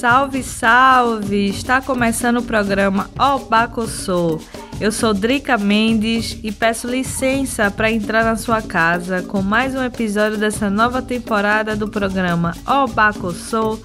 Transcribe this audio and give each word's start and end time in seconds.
Salve, 0.00 0.42
salve! 0.42 1.50
Está 1.50 1.82
começando 1.82 2.38
o 2.38 2.42
programa 2.42 3.10
Obacossô. 3.18 4.40
Eu 4.80 4.90
sou 4.90 5.12
Drica 5.12 5.58
Mendes 5.58 6.38
e 6.42 6.50
peço 6.50 6.88
licença 6.88 7.70
para 7.70 7.92
entrar 7.92 8.24
na 8.24 8.34
sua 8.34 8.62
casa 8.62 9.20
com 9.20 9.42
mais 9.42 9.74
um 9.74 9.84
episódio 9.84 10.38
dessa 10.38 10.70
nova 10.70 11.02
temporada 11.02 11.76
do 11.76 11.86
programa 11.86 12.54
Obacossô, 12.66 13.78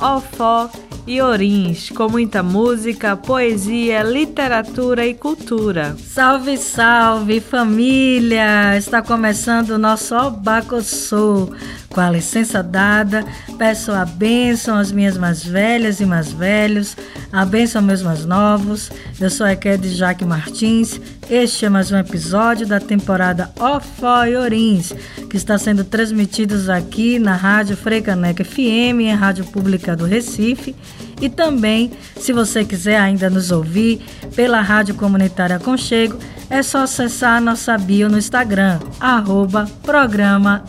Ofó 0.00 0.70
e 1.08 1.22
Orins, 1.22 1.88
com 1.88 2.06
muita 2.06 2.42
música, 2.42 3.16
poesia, 3.16 4.02
literatura 4.02 5.06
e 5.06 5.14
cultura. 5.14 5.96
Salve, 5.98 6.58
salve 6.58 7.40
família! 7.40 8.76
Está 8.76 9.00
começando 9.00 9.70
o 9.70 9.78
nosso 9.78 10.14
Obacossô 10.14 11.48
com 11.88 12.00
a 12.00 12.10
licença 12.10 12.62
dada, 12.62 13.24
peço 13.56 13.90
a 13.92 14.04
bênção 14.04 14.76
às 14.76 14.92
minhas 14.92 15.16
mais 15.16 15.42
velhas 15.44 16.00
e 16.00 16.06
mais 16.06 16.30
velhos, 16.30 16.96
a 17.32 17.44
bênção 17.44 17.80
aos 17.80 17.86
meus 17.86 18.02
mais 18.02 18.24
novos. 18.24 18.90
Eu 19.20 19.30
sou 19.30 19.46
a 19.46 19.52
Ekede 19.52 19.88
Jaque 19.88 20.24
Martins. 20.24 21.00
Este 21.30 21.66
é 21.66 21.68
mais 21.68 21.90
um 21.90 21.96
episódio 21.96 22.66
da 22.66 22.78
temporada 22.78 23.50
Orins, 23.58 24.92
que 25.28 25.36
está 25.36 25.58
sendo 25.58 25.82
transmitidos 25.82 26.68
aqui 26.68 27.18
na 27.18 27.34
Rádio 27.34 27.76
Freicaneca 27.76 28.44
FM, 28.44 29.00
em 29.00 29.14
Rádio 29.14 29.44
Pública 29.46 29.96
do 29.96 30.04
Recife. 30.04 30.76
E 31.20 31.28
também, 31.28 31.90
se 32.16 32.32
você 32.32 32.64
quiser 32.64 32.98
ainda 32.98 33.28
nos 33.28 33.50
ouvir 33.50 34.00
pela 34.34 34.60
Rádio 34.60 34.94
Comunitária 34.94 35.58
Conchego, 35.58 36.18
é 36.50 36.62
só 36.62 36.84
acessar 36.84 37.42
nossa 37.42 37.76
bio 37.76 38.08
no 38.08 38.16
Instagram, 38.18 38.78
arroba 38.98 39.68
programa 39.82 40.64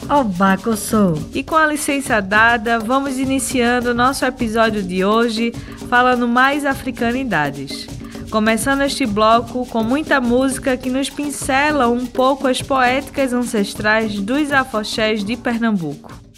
E 1.33 1.43
com 1.43 1.55
a 1.55 1.67
licença 1.67 2.21
dada, 2.21 2.79
vamos 2.79 3.17
iniciando 3.17 3.91
o 3.91 3.93
nosso 3.93 4.25
episódio 4.25 4.83
de 4.83 5.05
hoje 5.05 5.53
falando 5.89 6.27
mais 6.27 6.65
africanidades. 6.65 7.87
Começando 8.29 8.81
este 8.81 9.05
bloco 9.07 9.65
com 9.65 9.83
muita 9.83 10.21
música 10.21 10.77
que 10.77 10.89
nos 10.89 11.09
pincela 11.09 11.87
um 11.87 12.05
pouco 12.05 12.47
as 12.47 12.61
poéticas 12.61 13.33
ancestrais 13.33 14.19
dos 14.19 14.51
afoxés 14.51 15.23
de 15.23 15.35
Pernambuco. 15.35 16.28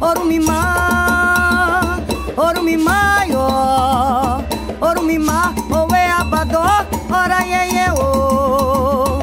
Orumimá, 0.00 1.98
Orumimá, 2.36 3.26
ó 3.34 4.40
Orumimá, 4.80 5.54
o 5.70 5.86
abadó, 6.20 6.64
ora 7.10 7.44
iê 7.46 7.90
o. 7.92 9.18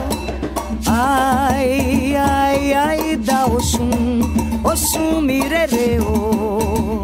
Ai, 0.87 2.15
ai, 2.15 2.73
ai, 2.73 3.17
da 3.17 3.45
Oxum, 3.47 4.21
Oxum 4.63 5.21
mirereu 5.21 7.03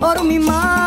Orumimá 0.00 0.83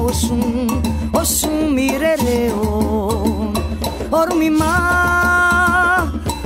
osun, 0.00 0.68
osun 1.12 1.74
mirereo. 1.74 3.52
Orumima, 4.10 4.72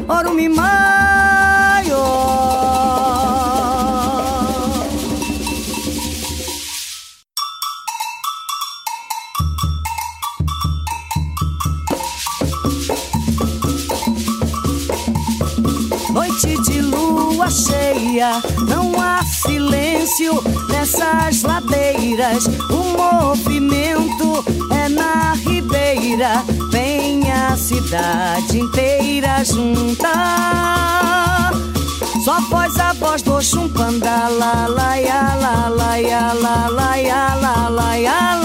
orumima. 0.08 0.81
Cidade 27.92 28.58
inteira 28.58 29.44
juntar. 29.44 30.00
Só 32.25 32.41
voz 32.48 32.78
a 32.80 32.94
voz 32.94 33.20
do 33.22 33.38
chumpanda 33.42 34.30
la 34.30 34.66
la 34.66 34.97
ya 34.97 35.36
la 35.36 35.69
la 35.69 36.00
ya 36.00 36.32
la 36.32 36.69
la 36.70 36.97
ya 36.97 37.34
la 37.34 37.69
la 37.69 37.97
la 37.98 38.41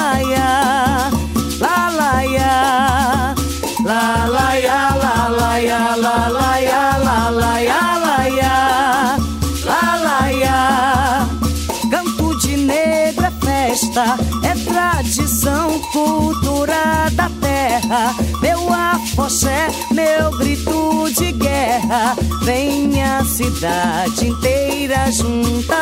afoxé, 19.38 19.70
meu 19.92 20.32
grito 20.38 21.08
de 21.16 21.32
guerra. 21.32 22.16
Vem 22.44 23.02
a 23.02 23.24
cidade 23.24 24.28
inteira 24.28 25.12
juntar. 25.12 25.78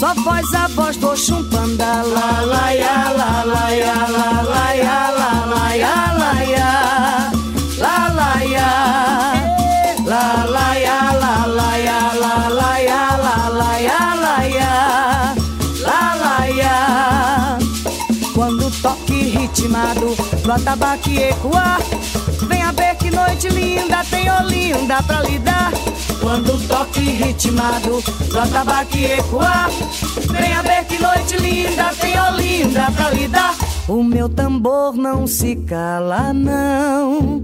Só 0.00 0.14
voz 0.14 0.54
a 0.54 0.68
voz 0.68 0.96
do 0.96 1.16
chumpanda. 1.16 2.02
La 2.02 2.42
la 2.42 2.72
ya 2.72 3.12
la 3.16 3.44
la 3.44 3.70
ya 3.70 4.06
la 4.08 4.42
la 4.42 4.74
ya 4.74 5.12
la 5.18 5.46
la 5.46 5.76
ya 5.76 6.12
la 6.18 6.32
ya 6.54 6.72
la 7.78 7.98
la 8.18 8.32
ya 8.44 8.70
la 10.04 10.46
la 10.46 10.68
ya 10.78 11.00
la 11.22 11.34
la 11.48 11.70
ya 11.78 12.00
la 12.22 12.34
la 12.50 12.72
ya 12.80 13.04
la 13.24 13.36
la 13.50 13.72
ya 13.78 14.02
la 16.24 16.36
ya 16.48 17.58
Quando 18.34 18.66
o 18.66 18.70
toque 18.82 19.15
ritmado 19.46 20.14
do 20.42 20.52
atabaque 20.52 21.18
ecoar 21.18 21.78
Venha 22.48 22.72
ver 22.72 22.96
que 22.96 23.10
noite 23.10 23.48
linda, 23.48 24.04
tem 24.10 24.28
Olinda 24.30 25.02
pra 25.02 25.22
lhe 25.22 25.38
dar 25.38 25.72
Quando 26.20 26.54
o 26.54 26.60
toque 26.66 27.00
ritmado 27.00 28.02
do 28.02 28.38
atabaque 28.38 29.04
ecoar 29.04 29.70
Venha 30.30 30.62
ver 30.62 30.84
que 30.86 31.00
noite 31.00 31.36
linda, 31.36 31.92
tem 32.00 32.20
Olinda 32.20 32.90
pra 32.90 33.10
lhe 33.10 33.28
dar 33.28 33.54
O 33.88 34.02
meu 34.02 34.28
tambor 34.28 34.94
não 34.94 35.26
se 35.26 35.54
cala 35.56 36.32
não. 36.32 37.42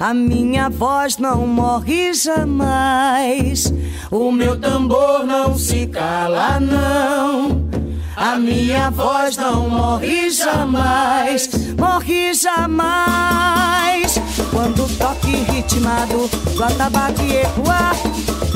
A 0.00 0.12
minha 0.14 0.68
voz 0.68 1.18
não 1.18 1.46
morre 1.46 2.12
jamais. 2.14 3.72
O 4.10 4.32
meu 4.32 4.58
tambor 4.58 5.24
não 5.24 5.56
se 5.56 5.86
cala, 5.86 6.58
não. 6.58 7.71
A 8.16 8.36
minha 8.36 8.90
voz 8.90 9.36
não 9.36 9.68
morre 9.68 10.30
jamais, 10.30 11.48
morre 11.78 12.34
jamais. 12.34 14.18
Quando 14.50 14.86
toque 14.98 15.36
ritmado 15.50 16.28
do 16.54 16.62
atabaque 16.64 17.36
ecoar, 17.36 17.94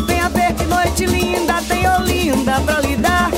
venha 0.06 0.28
ver 0.28 0.54
que 0.54 0.64
noite 0.64 1.06
linda 1.06 1.54
tem 1.66 1.88
Olinda 1.88 2.60
pra 2.60 2.80
lhe 2.80 2.96
dar. 2.96 3.30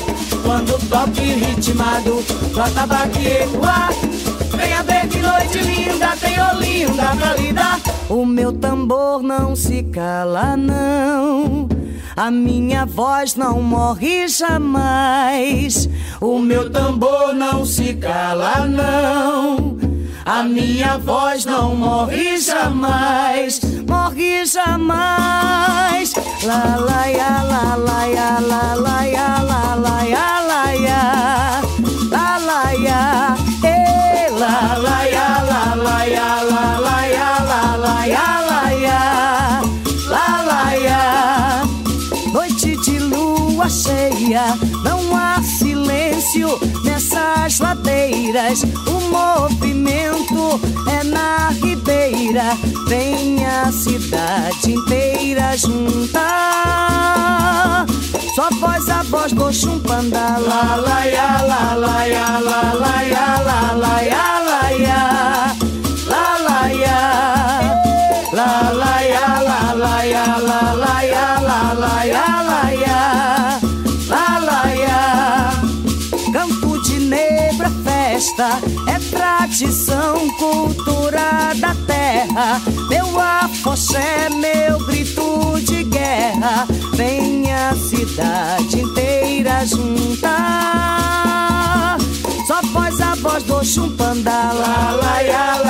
Quando 0.43 0.79
toque 0.89 1.21
ritmado 1.21 2.23
do 2.53 2.61
atabaque 2.61 3.27
ecoar, 3.27 3.91
venha 4.57 4.83
ver 4.83 5.09
que 5.09 5.19
noite 5.19 5.59
linda 5.59 6.17
tem 6.21 6.37
Olinda 6.41 7.15
pra 7.17 7.35
lhe 7.37 7.53
dar. 7.53 7.79
O 8.09 8.27
meu 8.27 8.53
tambor 8.53 9.23
não 9.23 9.55
se 9.55 9.85
cala, 9.85 10.57
não. 10.57 11.78
A 12.19 12.33
minha 12.33 12.85
voz 12.85 13.37
não 13.37 13.63
morre 13.63 14.27
jamais. 14.27 15.89
O 16.21 16.41
meu 16.41 16.69
tambor 16.69 17.33
não 17.33 17.65
se 17.65 17.95
cala, 17.95 18.67
não. 18.67 19.79
A 20.27 20.43
minha 20.43 20.99
voz 20.99 21.45
não 21.45 21.77
morre 21.77 22.37
jamais, 22.39 23.61
morre 23.89 24.45
jamais. 24.47 26.13
La 26.43 26.77
la 26.79 27.07
ya 27.07 27.45
la 27.45 27.77
la 27.77 28.07
ya 28.07 28.41
la 28.41 28.75
la 28.75 29.03
ya 29.05 29.43
la 29.43 29.75
la 29.77 30.03
ya 30.03 30.41
la 30.41 30.73
ya 30.73 31.38
cheia, 44.39 44.57
não 44.85 45.17
há 45.17 45.43
silêncio 45.43 46.49
nessas 46.85 47.59
ladeiras. 47.59 48.63
O 48.87 49.01
movimento 49.11 50.61
é 50.89 51.03
na 51.05 51.49
ribeira, 51.51 52.57
vem 52.87 53.45
a 53.45 53.73
cidade 53.73 54.73
inteira 54.73 55.57
juntar. 55.57 56.27
Só 58.35 58.49
voz 58.61 58.89
a 58.89 59.03
voz 59.05 59.33
do 59.33 59.53
chumpanda, 59.53 60.39
la 60.39 60.77
la 60.77 61.05
ya, 61.05 61.43
la 61.43 61.75
la 61.75 62.05
ya, 62.07 62.39
la 62.39 62.73
la 62.75 63.03
ya, 63.03 63.43
la 63.45 63.73
la 63.73 64.01
ya, 64.03 64.41
la 64.49 64.71
ya, 64.71 65.57
la 66.07 66.39
la 66.47 66.69
ya, 66.69 67.01
la 68.33 68.73
la 68.73 69.03
ya, 69.03 69.43
la 69.43 69.61
la 69.75 70.05
ya, 70.05 70.39
la 70.39 70.75
la 70.75 71.03
ya, 71.03 71.41
la 71.41 71.75
la 71.75 72.05
ya, 72.05 72.43
la 72.43 72.58
festa, 78.19 78.59
é 78.89 78.99
tradição, 79.11 80.29
cultura 80.31 81.55
da 81.57 81.73
terra. 81.87 82.61
Meu 82.89 83.21
afoxé, 83.21 84.29
meu 84.31 84.85
grito 84.87 85.61
de 85.61 85.85
guerra, 85.85 86.67
vem 86.95 87.53
a 87.53 87.73
cidade 87.77 88.81
inteira 88.81 89.65
juntar. 89.65 90.99
Só 92.49 92.61
voz 92.73 93.01
a 93.01 93.15
voz 93.15 93.45
do 93.45 93.65
chumpanda, 93.65 94.53
la 94.53 94.91
la 95.01 95.21
ya, 95.21 95.68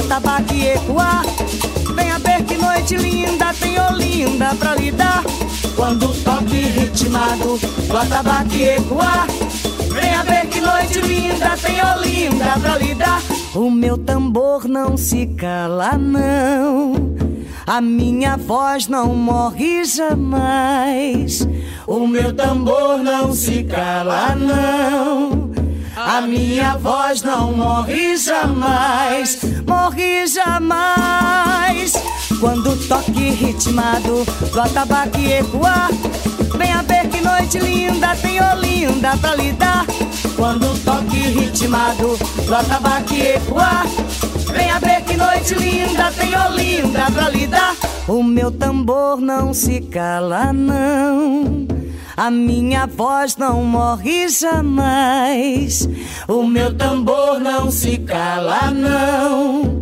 do 0.00 0.06
atabaque 0.06 0.66
ecoar, 0.66 1.22
venha 1.94 2.18
ver 2.18 2.42
que 2.44 2.56
noite 2.56 2.96
linda 2.96 3.52
tem 3.54 3.78
Olinda 3.78 4.54
pra 4.54 4.74
lhe 4.74 4.90
dar. 4.90 5.22
Quando 5.76 6.06
o 6.06 6.14
toque 6.14 6.56
ritmado 6.56 7.58
do 7.58 7.96
atabaque 7.96 8.62
ecoar, 8.62 9.26
venha 9.92 10.22
ver 10.24 10.46
que 10.46 10.60
noite 10.60 11.00
linda 11.00 11.56
tem 11.60 11.80
Olinda 11.84 12.58
pra 12.60 12.78
lhe 12.78 12.94
dar. 12.94 13.22
O 13.54 13.70
meu 13.70 13.98
tambor 13.98 14.66
não 14.66 14.96
se 14.96 15.26
cala, 15.26 15.98
não. 15.98 16.94
A 17.66 17.80
minha 17.80 18.36
voz 18.36 18.88
não 18.88 19.14
morre 19.14 19.84
jamais. 19.84 21.46
O 21.86 22.06
meu 22.06 22.32
tambor 22.34 22.98
não 22.98 23.32
se 23.32 23.64
cala, 23.64 24.34
não. 24.34 25.49
A 25.96 26.20
minha 26.20 26.76
voz 26.76 27.22
não 27.22 27.52
morre 27.52 28.16
jamais, 28.16 29.38
morre 29.66 30.26
jamais. 30.26 31.92
Quando 32.38 32.76
toque 32.88 33.30
ritmado 33.30 34.24
do 34.52 34.60
atabaque 34.60 35.32
ecoar, 35.32 35.90
venha 36.56 36.82
ver 36.82 37.08
que 37.08 37.20
noite 37.20 37.58
linda 37.58 38.14
tem 38.16 38.40
Olinda 38.40 39.16
pra 39.18 39.34
lhe 39.34 39.52
dar. 39.52 39.84
Quando 40.36 40.78
toque 40.84 41.18
ritmado 41.18 42.16
do 42.46 42.54
atabaque 42.54 43.20
ecoar, 43.20 43.86
venha 44.52 44.78
ver 44.78 45.02
que 45.02 45.16
noite 45.16 45.54
linda 45.54 46.10
tem 46.12 46.34
Olinda 46.36 47.10
pra 47.12 47.28
lhe 47.28 47.46
dar. 47.46 47.76
O 48.08 48.22
meu 48.22 48.50
tambor 48.50 49.20
não 49.20 49.52
se 49.52 49.80
cala, 49.80 50.52
não. 50.52 51.79
A 52.20 52.30
minha 52.30 52.86
voz 52.86 53.34
não 53.38 53.64
morre 53.64 54.28
jamais. 54.28 55.88
O 56.28 56.42
meu 56.42 56.76
tambor 56.76 57.40
não 57.40 57.70
se 57.70 57.96
cala, 57.96 58.70
não. 58.70 59.80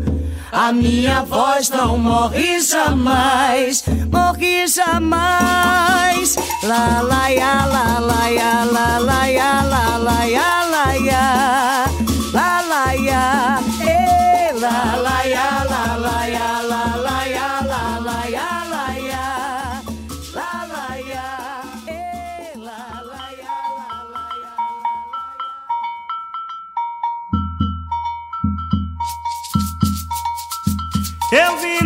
A 0.53 0.73
minha 0.73 1.25
voz 1.25 1.69
não 1.69 1.99
morre 1.99 2.61
jamais, 2.61 3.83
morre 4.13 4.69
jamais. 4.69 6.37
La 6.63 7.03
la 7.03 7.27
ya, 7.27 7.67
la 7.67 7.99
la 7.99 8.29
ya, 8.29 8.65
la 8.67 8.99
la 8.99 9.27
ya, 9.27 9.63
la 9.65 9.99
la 9.99 10.25
ya, 10.25 10.65
la 10.71 10.95
ya, 10.95 11.91
la 12.33 13.61
eh, 13.85 14.53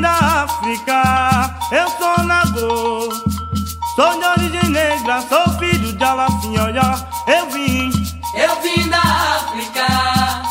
da 0.03 0.43
África, 0.43 1.57
eu 1.71 1.89
sou 1.91 2.25
Nagô. 2.25 3.09
Sou 3.95 4.19
de 4.19 4.27
origem 4.27 4.71
negra, 4.71 5.23
sou 5.23 5.49
filho 5.59 5.93
de 5.93 6.05
Alafinhoió. 6.05 6.97
Eu 7.29 7.49
vim, 7.51 7.91
Eu 8.35 8.61
vim 8.61 8.89
da 8.89 8.99
África, 8.99 9.87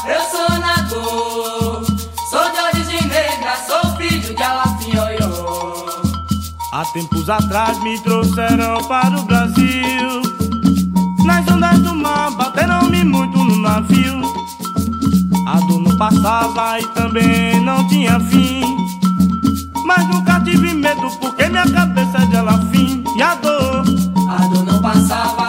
eu 0.08 0.22
sou 0.22 0.58
Nagô. 0.58 1.84
Sou 2.30 2.50
de 2.50 2.60
origem 2.62 3.08
negra, 3.10 3.58
sou 3.68 3.96
filho 3.98 4.34
de 4.34 4.42
Alafinhoiô. 4.42 5.86
há 6.72 6.86
tempos 6.94 7.30
atrás 7.30 7.78
me 7.84 8.00
trouxeram 8.00 8.82
para 8.86 9.20
o 9.20 9.24
Brasil. 9.24 10.22
Nas 11.26 11.46
ondas 11.50 11.80
do 11.80 11.94
mar, 11.94 12.32
bateram-me 12.32 13.04
muito 13.04 13.38
no 13.38 13.58
navio. 13.58 14.22
A 15.46 15.60
dor 15.68 15.80
não 15.82 15.98
passava 15.98 16.80
e 16.80 16.88
também 16.94 17.60
não 17.60 17.86
tinha 17.90 18.18
fim. 18.18 18.81
Mas 19.86 20.08
nunca 20.08 20.40
tive 20.42 20.74
medo 20.74 21.10
porque 21.20 21.48
minha 21.48 21.70
cabeça 21.70 22.18
é 22.18 22.26
de 22.26 22.36
Elafim. 22.36 23.04
E 23.18 23.22
a 23.22 23.36
dor 23.36 23.84
A 24.30 24.48
dor 24.48 24.66
não 24.66 24.82
passava 24.82 25.41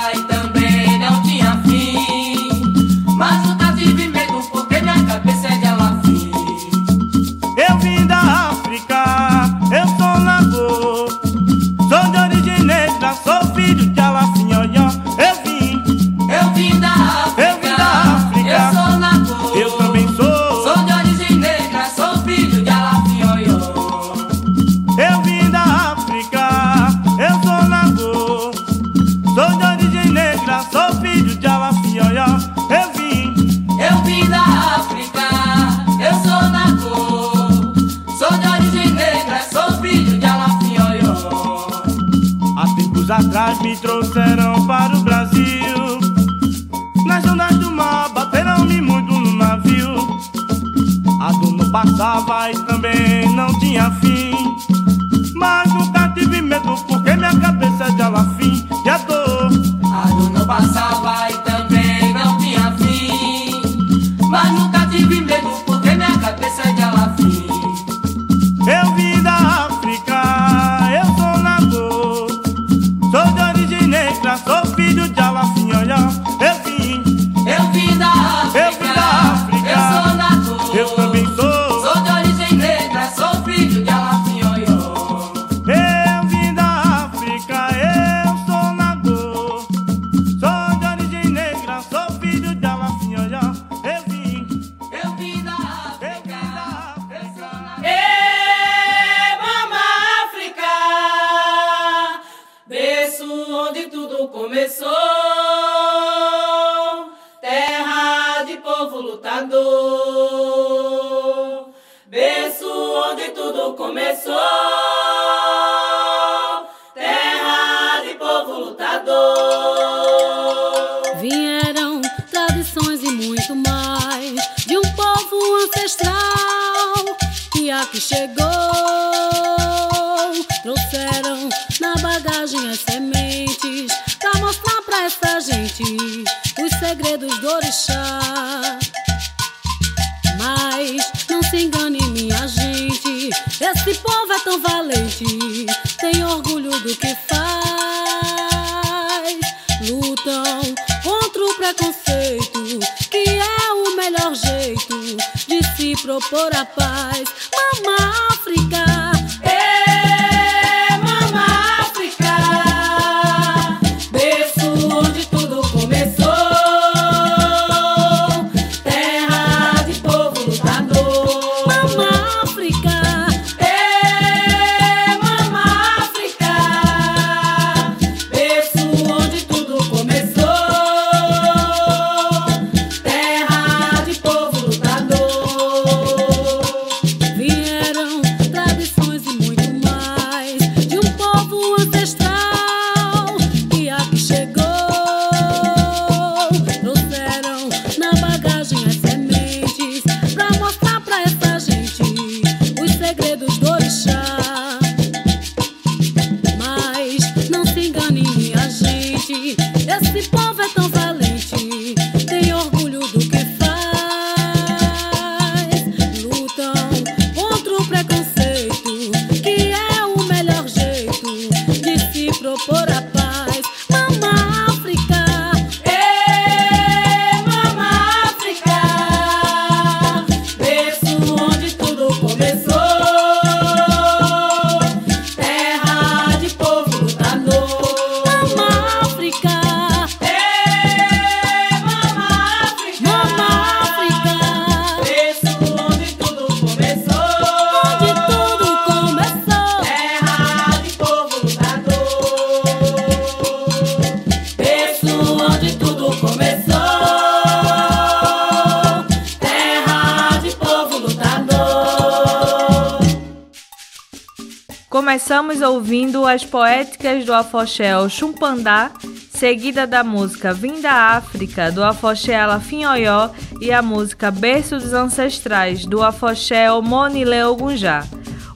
poéticas 266.53 267.25
do 267.25 267.33
afoxé 267.33 267.93
Chumpandá, 268.11 268.91
seguida 269.31 269.87
da 269.87 270.05
música 270.05 270.53
Vinda 270.53 270.93
África, 270.93 271.73
do 271.73 271.83
afoxé 271.83 272.39
Alafinhoió 272.39 273.31
e 273.59 273.73
a 273.73 273.81
música 273.81 274.31
Berço 274.31 274.77
dos 274.77 274.93
Ancestrais, 274.93 275.87
do 275.87 276.03
afoxé 276.03 276.69
Monileu 276.83 277.57
Gunjá. 277.57 278.05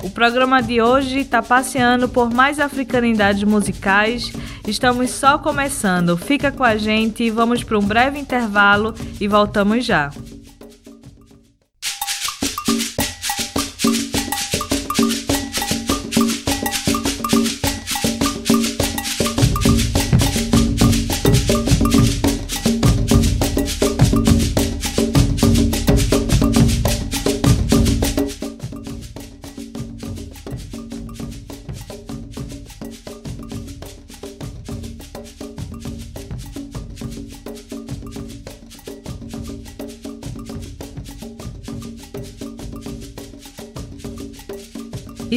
O 0.05 0.11
programa 0.11 0.63
de 0.63 0.83
hoje 0.83 1.21
está 1.21 1.43
passeando 1.43 2.07
por 2.07 2.31
mais 2.31 2.61
africanidades 2.61 3.43
musicais. 3.45 4.31
Estamos 4.69 5.09
só 5.09 5.39
começando. 5.39 6.19
Fica 6.19 6.53
com 6.53 6.63
a 6.63 6.77
gente, 6.77 7.31
vamos 7.31 7.65
para 7.65 7.79
um 7.79 7.83
breve 7.83 8.19
intervalo 8.19 8.95
e 9.19 9.27
voltamos 9.27 9.87
já. 9.87 10.11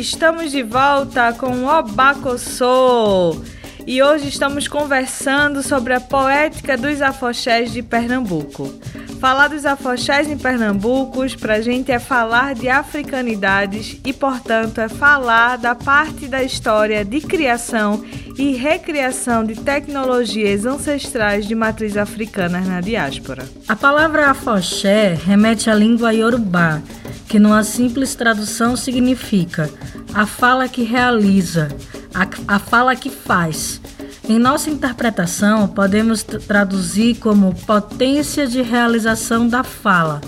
estamos 0.10 0.52
de 0.52 0.64
volta 0.64 1.32
com 1.34 1.52
o 1.52 1.68
Obacossô. 1.68 3.40
E 3.86 4.02
hoje 4.02 4.28
estamos 4.28 4.68
conversando 4.68 5.62
sobre 5.62 5.94
a 5.94 6.00
poética 6.00 6.76
dos 6.76 7.00
afoxés 7.00 7.72
de 7.72 7.84
Pernambuco. 7.84 8.74
Falar 9.20 9.50
dos 9.50 9.68
afoxés 9.68 10.28
em 10.28 10.38
Pernambuco 10.38 11.20
pra 11.40 11.62
gente 11.62 11.92
é 11.92 12.00
falar 12.00 12.56
de 12.56 12.68
africanidades 12.68 14.00
e, 14.04 14.12
portanto, 14.12 14.82
é 14.82 14.90
falar 14.90 15.58
da 15.58 15.76
parte 15.76 16.28
da 16.28 16.42
história 16.42 17.06
de 17.06 17.22
criação 17.22 18.04
e 18.36 18.56
recriação 18.56 19.44
de 19.44 19.56
tecnologias 19.56 20.66
ancestrais 20.66 21.48
de 21.48 21.54
matriz 21.54 21.96
africana 21.96 22.62
na 22.62 22.82
diáspora. 22.82 23.48
A 23.68 23.76
palavra 23.76 24.32
afoxé 24.32 25.14
remete 25.14 25.70
à 25.70 25.76
língua 25.76 26.14
iorubá, 26.14 26.82
que 27.30 27.40
numa 27.40 27.64
simples 27.64 28.16
tradução 28.16 28.76
significa 28.76 29.70
a 30.16 30.26
fala 30.26 30.68
que 30.68 30.82
realiza, 30.82 31.70
a, 32.12 32.56
a 32.56 32.60
fala 32.60 32.96
que 32.96 33.12
faz. 33.12 33.80
Em 34.28 34.40
nossa 34.40 34.72
interpretação, 34.72 35.68
podemos 35.68 36.24
traduzir 36.24 37.18
como 37.18 37.54
potência 37.68 38.48
de 38.48 38.64
realização 38.64 39.48
da 39.48 39.64
fala, 39.64 40.22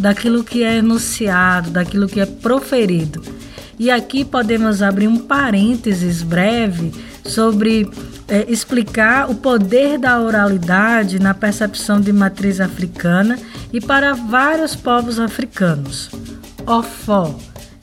daquilo 0.00 0.42
que 0.42 0.64
é 0.64 0.78
enunciado, 0.78 1.70
daquilo 1.70 2.08
que 2.08 2.20
é 2.20 2.26
proferido. 2.26 3.22
E 3.78 3.88
aqui 3.88 4.24
podemos 4.24 4.82
abrir 4.82 5.06
um 5.06 5.18
parênteses 5.18 6.24
breve 6.24 6.92
sobre 7.24 7.88
é, 8.26 8.46
explicar 8.48 9.30
o 9.30 9.36
poder 9.36 9.96
da 9.96 10.20
oralidade 10.20 11.20
na 11.20 11.34
percepção 11.34 12.00
de 12.00 12.12
matriz 12.12 12.60
africana 12.60 13.38
e 13.72 13.80
para 13.80 14.14
vários 14.14 14.74
povos 14.74 15.20
africanos. 15.20 16.10
Ofó 16.68 17.34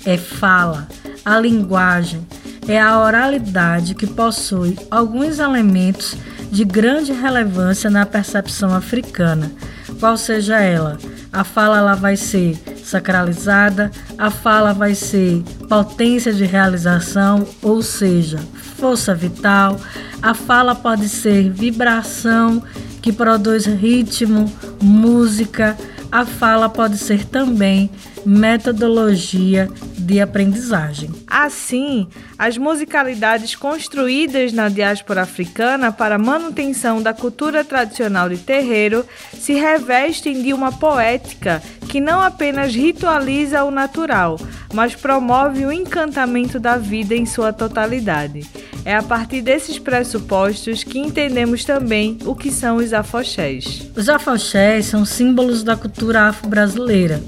é 0.05 0.15
fala, 0.15 0.87
a 1.25 1.39
linguagem, 1.39 2.23
é 2.67 2.79
a 2.79 2.99
oralidade 2.99 3.95
que 3.95 4.05
possui 4.05 4.77
alguns 4.91 5.39
elementos 5.39 6.15
de 6.51 6.63
grande 6.63 7.11
relevância 7.11 7.89
na 7.89 8.05
percepção 8.05 8.75
africana, 8.75 9.51
qual 9.99 10.15
seja 10.15 10.59
ela. 10.59 10.99
A 11.33 11.43
fala 11.43 11.79
ela 11.79 11.95
vai 11.95 12.15
ser 12.15 12.55
sacralizada, 12.83 13.89
a 14.19 14.29
fala 14.29 14.71
vai 14.71 14.93
ser 14.93 15.41
potência 15.67 16.31
de 16.31 16.45
realização, 16.45 17.43
ou 17.63 17.81
seja, 17.81 18.37
força 18.77 19.15
vital. 19.15 19.81
A 20.21 20.35
fala 20.35 20.75
pode 20.75 21.09
ser 21.09 21.49
vibração 21.49 22.61
que 23.01 23.11
produz 23.11 23.65
ritmo, 23.65 24.45
música. 24.79 25.75
A 26.15 26.25
fala 26.25 26.69
pode 26.69 26.97
ser 26.97 27.25
também 27.25 27.91
metodologia 28.25 29.69
de 30.05 30.21
aprendizagem. 30.21 31.09
Assim, 31.27 32.07
as 32.37 32.57
musicalidades 32.57 33.55
construídas 33.55 34.53
na 34.53 34.69
diáspora 34.69 35.23
africana 35.23 35.91
para 35.91 36.17
manutenção 36.17 37.01
da 37.01 37.13
cultura 37.13 37.63
tradicional 37.63 38.29
de 38.29 38.37
terreiro 38.37 39.05
se 39.33 39.53
revestem 39.53 40.43
de 40.43 40.53
uma 40.53 40.71
poética 40.71 41.61
que 41.89 41.99
não 41.99 42.21
apenas 42.21 42.75
ritualiza 42.75 43.63
o 43.63 43.71
natural, 43.71 44.39
mas 44.73 44.93
promove 44.93 45.65
o 45.65 45.71
encantamento 45.71 46.59
da 46.59 46.77
vida 46.77 47.15
em 47.15 47.25
sua 47.25 47.51
totalidade. 47.51 48.45
É 48.83 48.95
a 48.95 49.01
partir 49.01 49.41
desses 49.41 49.79
pressupostos 49.79 50.83
que 50.83 50.99
entendemos 50.99 51.65
também 51.65 52.19
o 52.25 52.35
que 52.35 52.51
são 52.51 52.77
os 52.77 52.93
afoxés. 52.93 53.89
Os 53.95 54.07
afoxés 54.07 54.85
são 54.85 55.03
símbolos 55.03 55.63
da 55.63 55.75
cultura 55.75 56.27
afro-brasileira 56.27 57.21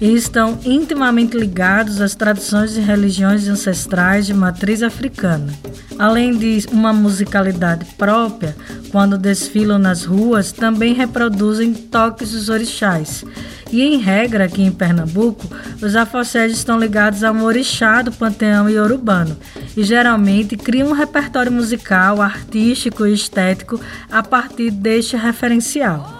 e 0.00 0.14
estão 0.14 0.58
intimamente 0.64 1.36
ligados 1.36 2.00
às 2.00 2.14
tradições 2.14 2.76
e 2.76 2.80
religiões 2.80 3.48
ancestrais 3.48 4.26
de 4.26 4.34
matriz 4.34 4.82
africana. 4.82 5.52
Além 5.98 6.36
de 6.36 6.66
uma 6.70 6.92
musicalidade 6.92 7.86
própria, 7.96 8.54
quando 8.90 9.16
desfilam 9.16 9.78
nas 9.78 10.04
ruas, 10.04 10.52
também 10.52 10.92
reproduzem 10.94 11.72
toques 11.72 12.32
dos 12.32 12.48
orixás. 12.48 13.24
E 13.72 13.82
em 13.82 13.98
regra, 13.98 14.44
aqui 14.44 14.62
em 14.62 14.70
Pernambuco, 14.70 15.48
os 15.82 15.96
afoxés 15.96 16.52
estão 16.52 16.78
ligados 16.78 17.24
ao 17.24 17.34
orixá 17.36 18.00
do 18.00 18.12
panteão 18.12 18.70
iorubano 18.70 19.36
e 19.76 19.82
geralmente 19.82 20.56
criam 20.56 20.90
um 20.90 20.92
repertório 20.92 21.50
musical, 21.50 22.22
artístico 22.22 23.06
e 23.06 23.12
estético 23.12 23.80
a 24.10 24.22
partir 24.22 24.70
deste 24.70 25.16
referencial. 25.16 26.15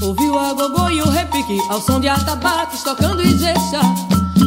Ouviu 0.00 0.38
a 0.38 0.52
gogô 0.52 0.90
e 0.90 1.02
o 1.02 1.08
repique 1.08 1.58
ao 1.70 1.80
som 1.80 1.98
de 1.98 2.06
atabaques 2.06 2.84
tocando 2.84 3.20
Ijexá. 3.20 3.80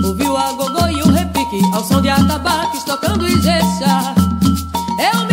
Ouviu 0.05 0.38
a 0.38 0.53
gogô 0.53 0.88
e 0.88 1.01
o 1.01 1.12
repique 1.12 1.60
ao 1.73 1.83
som 1.83 2.01
de 2.01 2.07
atabaques 2.07 2.86
tocando 2.86 3.27
Ijexá. 3.27 4.15
Eu 5.13 5.26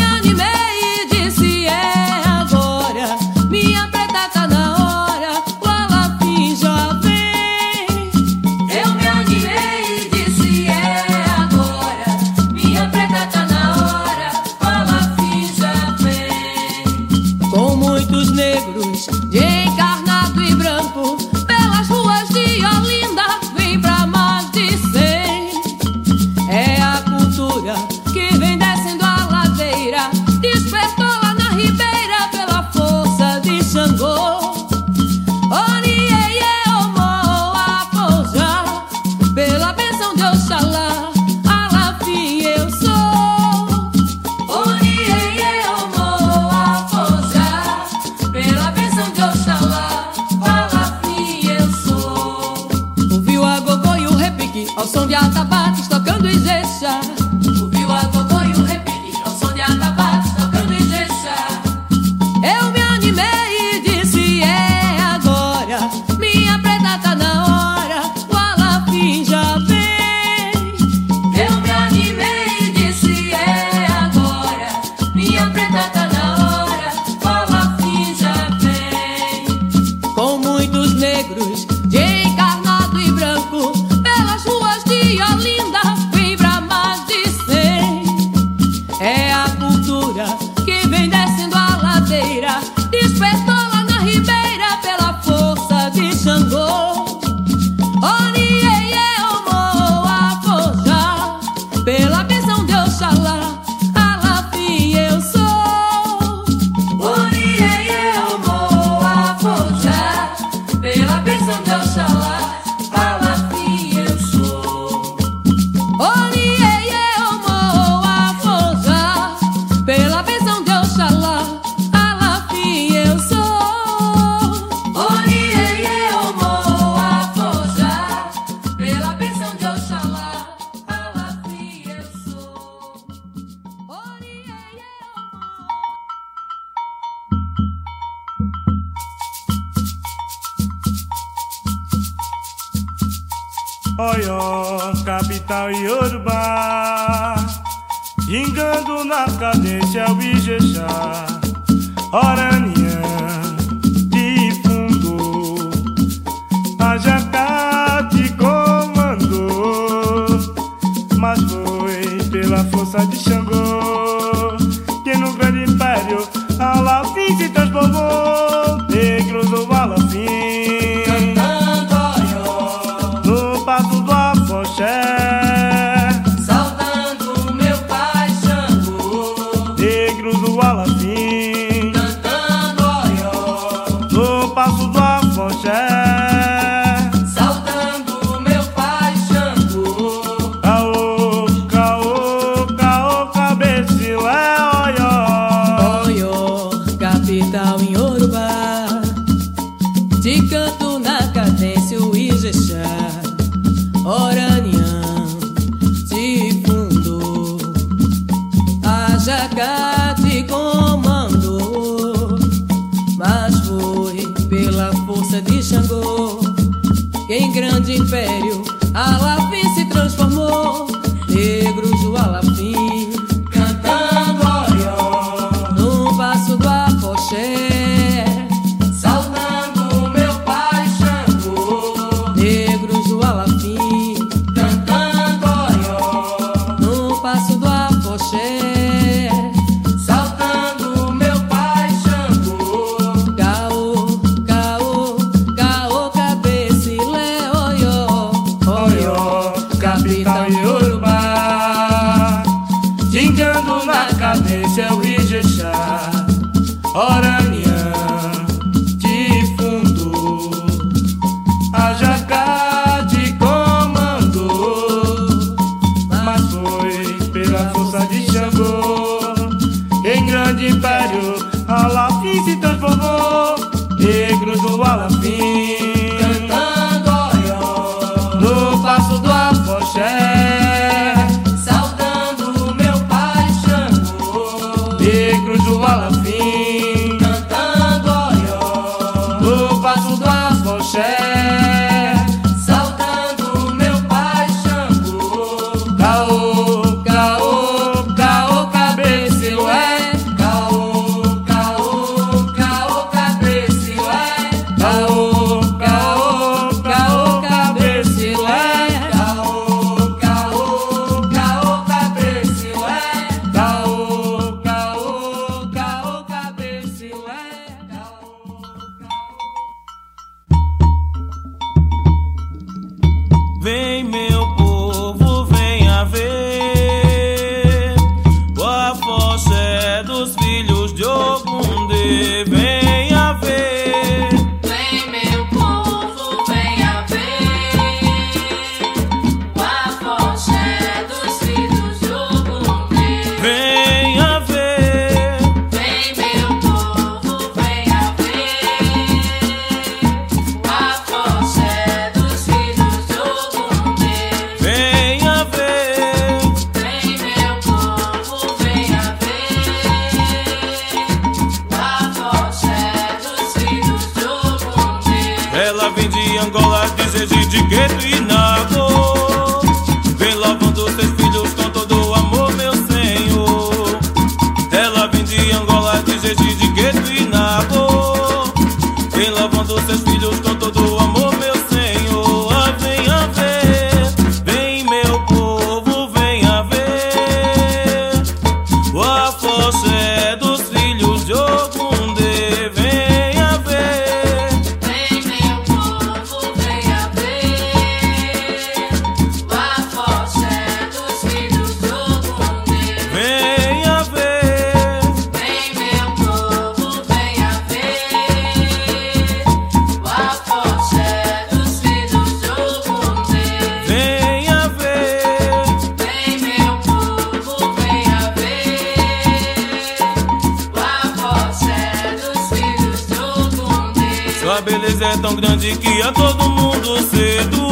é 425.00 425.16
tão 425.16 425.34
grande 425.34 425.76
que 425.76 426.02
a 426.02 426.12
todo 426.12 426.48
mundo 426.50 427.02
seduz. 427.02 427.63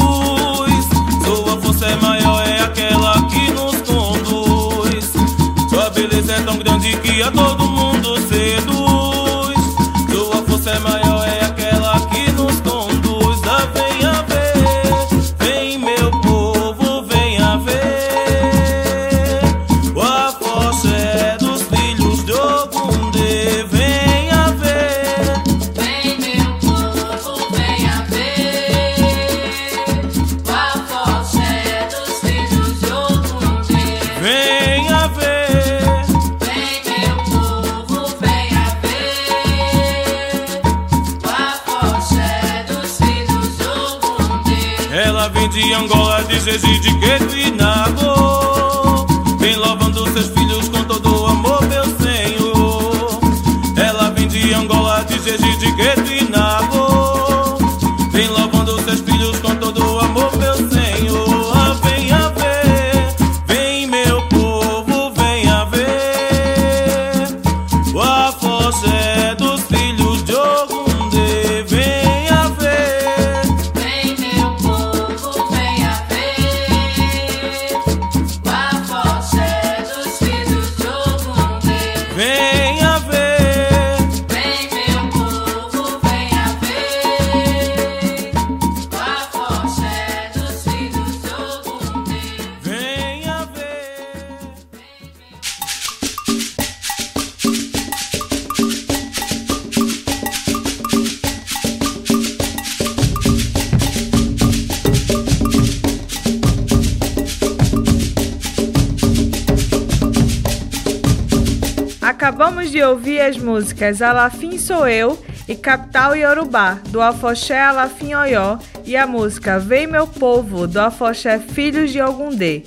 De 112.72 112.82
ouvir 112.82 113.20
as 113.20 113.36
músicas 113.36 114.00
Alafim 114.00 114.56
Sou 114.56 114.88
Eu 114.88 115.22
e 115.46 115.54
Capital 115.54 116.16
Yorubá, 116.16 116.80
do 116.88 117.02
Afoxé 117.02 117.60
Alafim 117.60 118.14
Oió, 118.14 118.56
e 118.86 118.96
a 118.96 119.06
música 119.06 119.58
Vem 119.58 119.86
Meu 119.86 120.06
Povo, 120.06 120.66
do 120.66 120.80
Afoxé 120.80 121.38
Filhos 121.38 121.92
de 121.92 122.00
Ogundê. 122.00 122.62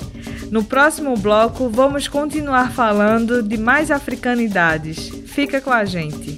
No 0.52 0.64
próximo 0.64 1.18
bloco, 1.18 1.70
vamos 1.70 2.08
continuar 2.08 2.72
falando 2.72 3.42
de 3.42 3.58
mais 3.58 3.90
africanidades. 3.90 5.10
Fica 5.26 5.60
com 5.60 5.72
a 5.72 5.84
gente. 5.86 6.35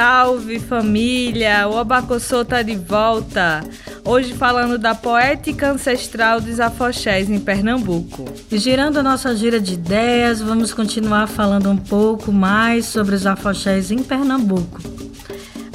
Salve, 0.00 0.58
família! 0.58 1.68
O 1.68 1.76
Abacossô 1.76 2.42
tá 2.42 2.62
de 2.62 2.74
volta. 2.74 3.62
Hoje 4.02 4.32
falando 4.32 4.78
da 4.78 4.94
poética 4.94 5.72
ancestral 5.72 6.40
dos 6.40 6.58
afoxés 6.58 7.28
em 7.28 7.38
Pernambuco. 7.38 8.24
E 8.50 8.56
girando 8.56 8.96
a 8.96 9.02
nossa 9.02 9.36
gira 9.36 9.60
de 9.60 9.74
ideias, 9.74 10.40
vamos 10.40 10.72
continuar 10.72 11.26
falando 11.26 11.68
um 11.68 11.76
pouco 11.76 12.32
mais 12.32 12.86
sobre 12.86 13.14
os 13.14 13.26
afoxés 13.26 13.90
em 13.90 14.02
Pernambuco. 14.02 14.80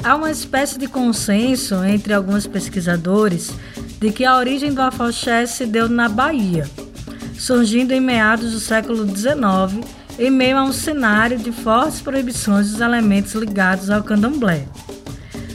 Há 0.02 0.16
uma 0.16 0.32
espécie 0.32 0.76
de 0.76 0.88
consenso 0.88 1.84
entre 1.84 2.12
alguns 2.12 2.48
pesquisadores 2.48 3.52
de 4.00 4.10
que 4.10 4.24
a 4.24 4.36
origem 4.36 4.74
do 4.74 4.82
afoxé 4.82 5.46
se 5.46 5.64
deu 5.64 5.88
na 5.88 6.08
Bahia, 6.08 6.68
surgindo 7.38 7.92
em 7.92 8.00
meados 8.00 8.50
do 8.50 8.58
século 8.58 9.06
XIX, 9.06 9.86
em 10.18 10.30
meio 10.30 10.56
a 10.56 10.64
um 10.64 10.72
cenário 10.72 11.38
de 11.38 11.52
fortes 11.52 12.00
proibições 12.00 12.70
dos 12.70 12.80
elementos 12.80 13.34
ligados 13.34 13.90
ao 13.90 14.02
candomblé. 14.02 14.66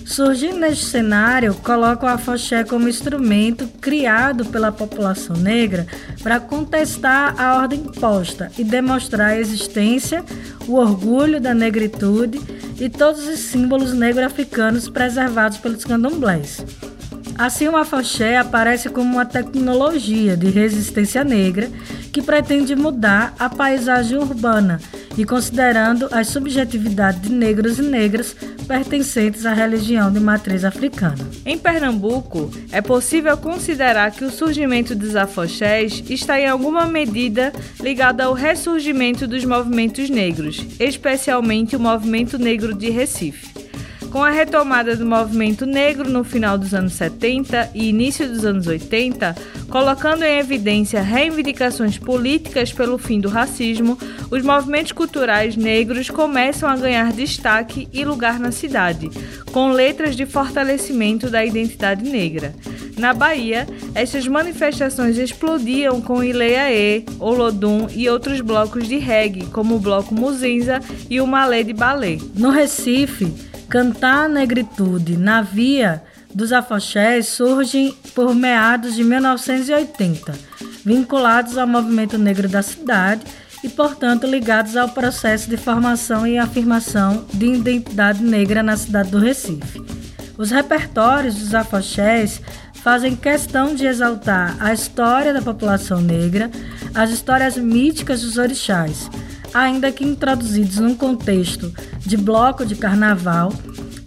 Surgindo 0.05 0.57
neste 0.57 0.83
cenário, 0.85 1.53
coloca 1.55 2.05
o 2.05 2.09
afoxé 2.09 2.65
como 2.65 2.89
instrumento 2.89 3.65
criado 3.79 4.43
pela 4.45 4.69
população 4.69 5.37
negra 5.37 5.87
para 6.21 6.37
contestar 6.37 7.39
a 7.39 7.55
ordem 7.55 7.79
imposta 7.79 8.51
e 8.57 8.63
demonstrar 8.63 9.29
a 9.29 9.39
existência, 9.39 10.21
o 10.67 10.75
orgulho 10.75 11.39
da 11.39 11.53
negritude 11.53 12.41
e 12.77 12.89
todos 12.89 13.25
os 13.25 13.39
símbolos 13.39 13.93
negro-africanos 13.93 14.89
preservados 14.89 15.57
pelos 15.57 15.85
candomblés. 15.85 16.65
Assim, 17.41 17.67
o 17.67 17.75
afoxé 17.75 18.37
aparece 18.37 18.87
como 18.87 19.13
uma 19.13 19.25
tecnologia 19.25 20.37
de 20.37 20.51
resistência 20.51 21.23
negra 21.23 21.71
que 22.13 22.21
pretende 22.21 22.75
mudar 22.75 23.33
a 23.39 23.49
paisagem 23.49 24.15
urbana 24.15 24.79
e 25.17 25.25
considerando 25.25 26.07
as 26.11 26.27
subjetividades 26.27 27.19
de 27.19 27.31
negros 27.31 27.79
e 27.79 27.81
negras 27.81 28.35
pertencentes 28.67 29.43
à 29.47 29.53
religião 29.53 30.13
de 30.13 30.19
matriz 30.19 30.63
africana. 30.63 31.17
Em 31.43 31.57
Pernambuco, 31.57 32.51
é 32.71 32.79
possível 32.79 33.35
considerar 33.35 34.11
que 34.11 34.23
o 34.23 34.29
surgimento 34.29 34.93
dos 34.93 35.15
afoxés 35.15 36.03
está 36.11 36.39
em 36.39 36.47
alguma 36.47 36.85
medida 36.85 37.51
ligado 37.79 38.21
ao 38.21 38.35
ressurgimento 38.35 39.25
dos 39.25 39.43
movimentos 39.45 40.11
negros, 40.11 40.63
especialmente 40.79 41.75
o 41.75 41.79
movimento 41.79 42.37
negro 42.37 42.75
de 42.75 42.91
Recife. 42.91 43.61
Com 44.11 44.21
a 44.21 44.29
retomada 44.29 44.93
do 44.97 45.05
movimento 45.05 45.65
negro 45.65 46.09
no 46.09 46.21
final 46.21 46.57
dos 46.57 46.73
anos 46.73 46.93
70 46.93 47.71
e 47.73 47.87
início 47.87 48.27
dos 48.27 48.43
anos 48.43 48.67
80, 48.67 49.33
colocando 49.69 50.23
em 50.23 50.37
evidência 50.37 51.01
reivindicações 51.01 51.97
políticas 51.97 52.73
pelo 52.73 52.97
fim 52.97 53.21
do 53.21 53.29
racismo, 53.29 53.97
os 54.29 54.43
movimentos 54.43 54.91
culturais 54.91 55.55
negros 55.55 56.09
começam 56.09 56.69
a 56.69 56.75
ganhar 56.75 57.13
destaque 57.13 57.87
e 57.93 58.03
lugar 58.03 58.37
na 58.37 58.51
cidade, 58.51 59.09
com 59.53 59.71
letras 59.71 60.17
de 60.17 60.25
fortalecimento 60.25 61.29
da 61.29 61.45
identidade 61.45 62.03
negra. 62.03 62.53
Na 62.97 63.13
Bahia, 63.13 63.65
estas 63.95 64.27
manifestações 64.27 65.17
explodiam 65.17 66.01
com 66.01 66.21
Ileaê, 66.21 67.03
Olodum 67.17 67.87
e 67.89 68.09
outros 68.09 68.41
blocos 68.41 68.89
de 68.89 68.97
reggae, 68.97 69.45
como 69.47 69.75
o 69.75 69.79
Bloco 69.79 70.13
Muzinza 70.13 70.81
e 71.09 71.21
o 71.21 71.25
Malê 71.25 71.63
de 71.63 71.73
Balé. 71.73 72.17
No 72.35 72.49
Recife, 72.49 73.33
cantar 73.71 74.25
a 74.25 74.27
negritude 74.27 75.17
na 75.17 75.41
via 75.41 76.03
dos 76.35 76.51
afoxés 76.51 77.27
surge 77.27 77.93
por 78.13 78.35
meados 78.35 78.95
de 78.95 79.03
1980, 79.03 80.33
vinculados 80.83 81.57
ao 81.57 81.65
movimento 81.65 82.17
negro 82.17 82.49
da 82.49 82.61
cidade 82.61 83.21
e, 83.63 83.69
portanto, 83.69 84.27
ligados 84.27 84.75
ao 84.75 84.89
processo 84.89 85.49
de 85.49 85.55
formação 85.55 86.27
e 86.27 86.37
afirmação 86.37 87.25
de 87.33 87.45
identidade 87.45 88.21
negra 88.21 88.61
na 88.61 88.75
cidade 88.75 89.09
do 89.09 89.19
Recife. 89.19 89.81
Os 90.37 90.51
repertórios 90.51 91.35
dos 91.35 91.55
afoxés 91.55 92.41
fazem 92.73 93.15
questão 93.15 93.73
de 93.73 93.85
exaltar 93.85 94.53
a 94.59 94.73
história 94.73 95.33
da 95.33 95.41
população 95.41 96.01
negra, 96.01 96.51
as 96.93 97.09
histórias 97.09 97.55
míticas 97.55 98.21
dos 98.21 98.37
orixás, 98.37 99.09
ainda 99.53 99.91
que 99.91 100.03
introduzidos 100.03 100.77
num 100.77 100.95
contexto 100.95 101.73
de 101.99 102.17
bloco 102.17 102.65
de 102.65 102.75
carnaval, 102.75 103.53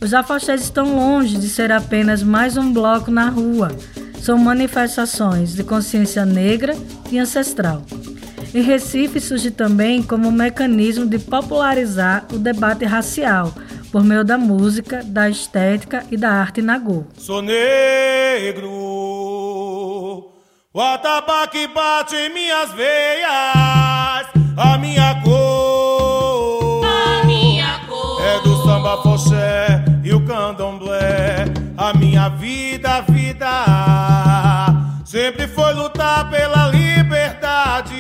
os 0.01 0.13
afoxés 0.13 0.63
estão 0.63 0.95
longe 0.97 1.39
de 1.39 1.49
ser 1.49 1.73
apenas 1.73 2.23
mais 2.23 2.57
um 2.57 2.73
bloco 2.73 3.11
na 3.11 3.29
rua. 3.29 3.71
São 4.21 4.39
manifestações 4.39 5.55
de 5.55 5.63
consciência 5.65 6.25
negra 6.25 6.77
e 7.11 7.19
ancestral. 7.19 7.83
Em 8.55 8.63
Recife 8.63 9.21
surge 9.21 9.51
também 9.51 10.03
como 10.03 10.29
um 10.29 10.33
mecanismo 10.33 11.07
de 11.07 11.19
popularizar 11.19 12.25
o 12.33 12.39
debate 12.39 12.85
racial 12.85 13.53
por 13.91 14.05
meio 14.05 14.25
da 14.25 14.37
música, 14.37 15.03
da 15.05 15.31
estética 15.31 16.05
e 16.11 16.17
da 16.17 16.31
arte 16.31 16.61
nagô. 16.61 17.05
Sou 17.17 17.41
negro, 17.41 18.69
o 20.73 20.81
atabaque 20.81 21.69
bate 21.69 22.17
em 22.17 22.35
minhas 22.35 22.73
veias, 22.73 24.34
a 24.57 24.79
minha 24.79 25.21
cor, 25.23 26.85
A 26.85 27.25
minha 27.25 27.81
cor. 27.89 28.23
É 28.23 28.41
do 28.41 28.63
samba 28.65 29.03
foché 29.03 29.85
e 30.03 30.13
o 30.13 30.25
candomblé. 30.25 31.45
A 31.77 31.93
minha 31.93 32.29
vida, 32.29 33.03
vida, 33.03 33.47
sempre 35.05 35.49
foi 35.49 35.75
lutar 35.75 36.31
pela 36.31 36.69
liberdade, 36.69 37.97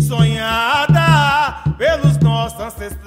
sonhada 0.00 1.64
pelos 1.76 2.16
nossos 2.18 2.60
ancestrais 2.60 2.99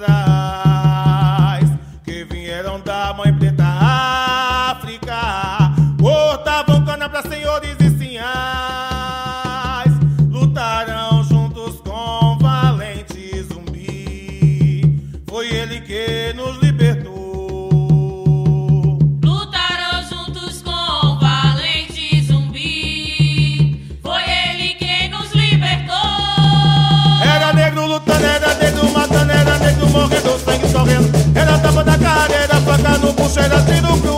faca 33.34 33.80
no 33.82 34.13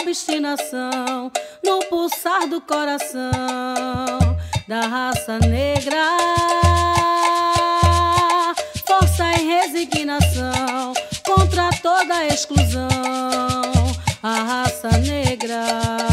obstinação 0.00 1.30
no 1.64 1.80
pulsar 1.88 2.48
do 2.48 2.60
coração 2.60 3.30
da 4.68 4.82
raça 4.82 5.38
negra. 5.40 6.16
Força 8.86 9.24
e 9.38 9.46
resignação 9.46 10.94
contra 11.24 11.70
toda 11.82 12.26
exclusão, 12.26 12.88
a 14.22 14.34
raça 14.42 14.90
negra. 14.98 16.09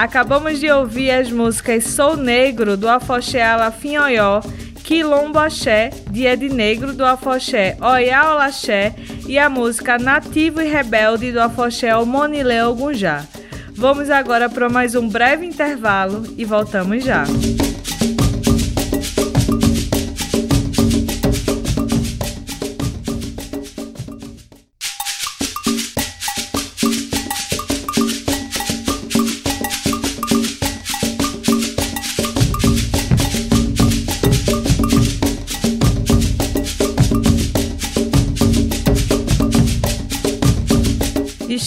Acabamos 0.00 0.58
de 0.58 0.70
ouvir 0.70 1.10
as 1.10 1.30
músicas 1.30 1.84
Sou 1.84 2.16
Negro, 2.16 2.74
do 2.74 2.88
Afoxé 2.88 3.42
Alafinhoió, 3.42 4.40
Quilombo 4.82 5.38
Axé, 5.38 5.90
Dia 6.10 6.34
de 6.38 6.48
Negro, 6.48 6.94
do 6.94 7.04
Afoxé 7.04 7.76
Oiá 7.78 8.32
Olaxé 8.32 8.94
e 9.28 9.38
a 9.38 9.50
música 9.50 9.98
Nativo 9.98 10.62
e 10.62 10.64
Rebelde, 10.66 11.30
do 11.30 11.38
Afoxé 11.38 11.94
Omonilé 11.94 12.64
Ogunjá. 12.64 13.26
Vamos 13.74 14.08
agora 14.08 14.48
para 14.48 14.70
mais 14.70 14.94
um 14.94 15.06
breve 15.06 15.44
intervalo 15.44 16.22
e 16.34 16.46
voltamos 16.46 17.04
já. 17.04 17.24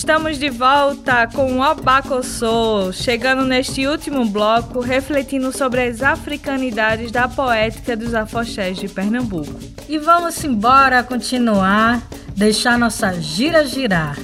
Estamos 0.04 0.38
de 0.38 0.50
volta 0.50 1.28
com 1.28 1.60
o 1.60 1.62
Obacossô, 1.62 2.92
chegando 2.92 3.46
neste 3.46 3.88
último 3.88 4.26
bloco, 4.26 4.82
refletindo 4.82 5.50
sobre 5.58 5.82
as 5.82 6.04
africanidades 6.04 7.10
da 7.10 7.26
poética 7.26 7.96
dos 7.96 8.14
afoxés 8.14 8.76
de 8.76 8.90
Pernambuco. 8.90 9.58
E 9.88 9.98
vamos 9.98 10.44
embora 10.44 11.04
continuar, 11.04 12.06
deixar 12.36 12.78
nossa 12.78 13.14
gira 13.14 13.66
girar. 13.66 14.18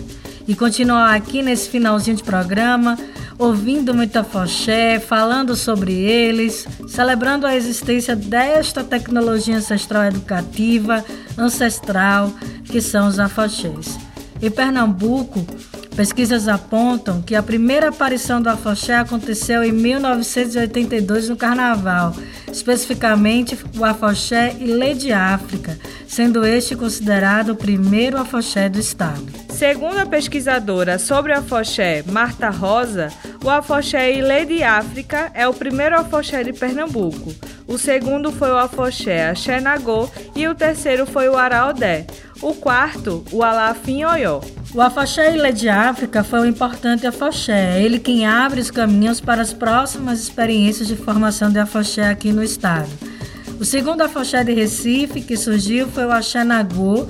E 0.45 0.53
continuar 0.53 1.15
aqui 1.15 1.41
nesse 1.41 1.69
finalzinho 1.69 2.17
de 2.17 2.23
programa, 2.23 2.97
ouvindo 3.38 3.95
muito 3.95 4.19
afoxé, 4.19 4.99
falando 4.99 5.55
sobre 5.55 5.93
eles, 5.93 6.67
celebrando 6.89 7.47
a 7.47 7.55
existência 7.55 8.17
desta 8.17 8.84
tecnologia 8.84 9.55
ancestral 9.55 10.03
educativa, 10.03 11.05
ancestral, 11.38 12.34
que 12.65 12.82
são 12.82 13.07
os 13.07 13.17
afoxés. 13.17 14.09
Em 14.41 14.49
Pernambuco, 14.49 15.45
pesquisas 15.97 16.47
apontam 16.47 17.21
que 17.21 17.35
a 17.35 17.43
primeira 17.43 17.89
aparição 17.89 18.41
do 18.41 18.47
afoxé 18.47 18.95
aconteceu 18.95 19.61
em 19.65 19.71
1982 19.73 21.27
no 21.27 21.35
Carnaval, 21.35 22.15
especificamente 22.49 23.57
o 23.77 23.83
afoxé 23.83 24.55
Ilê 24.57 24.93
de 24.93 25.11
África, 25.11 25.77
sendo 26.07 26.45
este 26.45 26.73
considerado 26.73 27.49
o 27.49 27.55
primeiro 27.55 28.17
afoxé 28.17 28.69
do 28.69 28.79
estado. 28.79 29.27
Segundo 29.49 29.97
a 29.97 30.05
pesquisadora 30.05 30.97
sobre 30.97 31.33
o 31.33 31.37
afoxé 31.37 32.01
Marta 32.09 32.49
Rosa, 32.49 33.09
o 33.43 33.49
afoxé 33.49 34.13
Ilê 34.13 34.45
de 34.45 34.63
África 34.63 35.29
é 35.33 35.45
o 35.49 35.53
primeiro 35.53 35.99
afoxé 35.99 36.45
de 36.45 36.53
Pernambuco. 36.53 37.35
O 37.67 37.77
segundo 37.77 38.31
foi 38.31 38.49
o 38.49 38.57
afoxé 38.57 39.29
Axé 39.29 39.59
Nagô 39.59 40.09
e 40.33 40.47
o 40.47 40.55
terceiro 40.55 41.05
foi 41.05 41.29
o 41.29 41.37
Araodé. 41.37 42.07
O 42.41 42.53
quarto, 42.53 43.23
o 43.31 43.43
Alafim 43.43 44.03
Oió. 44.05 44.39
O 44.73 44.81
afoxé 44.81 45.35
Ilha 45.35 45.51
de 45.51 45.67
África 45.67 46.23
foi 46.23 46.41
um 46.41 46.45
importante 46.45 47.05
afoxé. 47.05 47.77
É 47.77 47.81
ele 47.81 47.99
quem 47.99 48.25
abre 48.25 48.61
os 48.61 48.71
caminhos 48.71 49.19
para 49.19 49.41
as 49.41 49.51
próximas 49.51 50.21
experiências 50.21 50.87
de 50.87 50.95
formação 50.95 51.51
de 51.51 51.59
afoxé 51.59 52.07
aqui 52.07 52.31
no 52.31 52.41
estado. 52.41 52.89
O 53.59 53.65
segundo 53.65 54.01
afoxé 54.01 54.41
de 54.41 54.53
Recife 54.53 55.19
que 55.19 55.35
surgiu 55.35 55.89
foi 55.89 56.05
o 56.05 56.11
Axé 56.11 56.45
Nagô, 56.45 57.05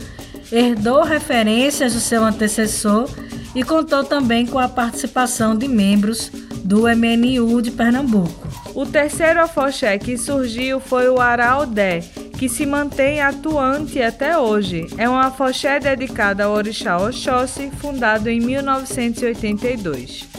herdou 0.52 1.04
referências 1.04 1.94
do 1.94 2.00
seu 2.00 2.24
antecessor 2.24 3.08
e 3.54 3.64
contou 3.64 4.04
também 4.04 4.48
com 4.48 4.58
a 4.58 4.68
participação 4.68 5.56
de 5.56 5.68
membros 5.68 6.32
do 6.64 6.84
MNU 6.84 7.62
de 7.62 7.70
Pernambuco. 7.70 8.48
O 8.80 8.86
terceiro 8.86 9.42
afoxé 9.42 9.98
que 9.98 10.18
surgiu 10.18 10.80
foi 10.80 11.10
o 11.10 11.20
Araodé, 11.20 12.00
que 12.38 12.48
se 12.48 12.66
mantém 12.66 13.20
atuante 13.20 14.02
até 14.02 14.38
hoje. 14.38 14.88
É 14.98 15.10
um 15.10 15.18
afoxé 15.18 15.82
dedicado 15.82 16.42
ao 16.42 16.54
orixá 16.54 16.96
Oxóssi, 16.96 17.70
fundado 17.82 18.30
em 18.30 18.40
1982. 18.40 20.30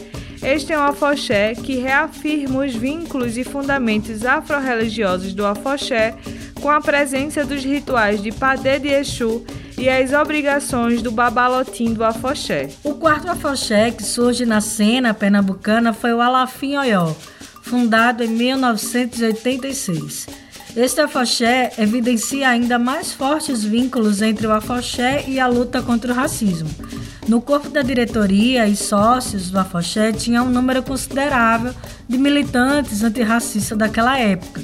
Este 0.41 0.73
é 0.73 0.79
um 0.79 0.81
afoxé 0.81 1.53
que 1.53 1.75
reafirma 1.75 2.65
os 2.65 2.73
vínculos 2.73 3.37
e 3.37 3.43
fundamentos 3.43 4.25
afro-religiosos 4.25 5.35
do 5.35 5.45
afoxé 5.45 6.15
com 6.59 6.71
a 6.71 6.81
presença 6.81 7.45
dos 7.45 7.63
rituais 7.63 8.23
de 8.23 8.31
Padê 8.31 8.79
de 8.79 8.87
Exu 8.87 9.45
e 9.77 9.87
as 9.87 10.13
obrigações 10.13 11.03
do 11.03 11.11
babalotim 11.11 11.93
do 11.93 12.03
afoxé. 12.03 12.69
O 12.83 12.95
quarto 12.95 13.29
afoxé 13.29 13.91
que 13.91 14.03
surge 14.03 14.47
na 14.47 14.61
cena 14.61 15.13
pernambucana 15.13 15.93
foi 15.93 16.11
o 16.11 16.19
Alafim 16.19 16.75
Oyó, 16.75 17.13
fundado 17.61 18.23
em 18.23 18.27
1986. 18.27 20.27
Este 20.75 21.01
afoxé 21.01 21.73
evidencia 21.77 22.49
ainda 22.49 22.79
mais 22.79 23.11
fortes 23.11 23.63
vínculos 23.63 24.21
entre 24.21 24.47
o 24.47 24.51
afoxé 24.51 25.25
e 25.27 25.39
a 25.39 25.47
luta 25.47 25.81
contra 25.81 26.13
o 26.13 26.15
racismo. 26.15 26.69
No 27.27 27.41
corpo 27.41 27.69
da 27.69 27.81
diretoria 27.81 28.67
e 28.67 28.75
sócios 28.75 29.51
do 29.51 29.59
afoxé 29.59 30.11
tinha 30.11 30.41
um 30.41 30.49
número 30.49 30.81
considerável 30.81 31.73
de 32.07 32.17
militantes 32.17 33.03
antirracistas 33.03 33.77
daquela 33.77 34.17
época. 34.17 34.61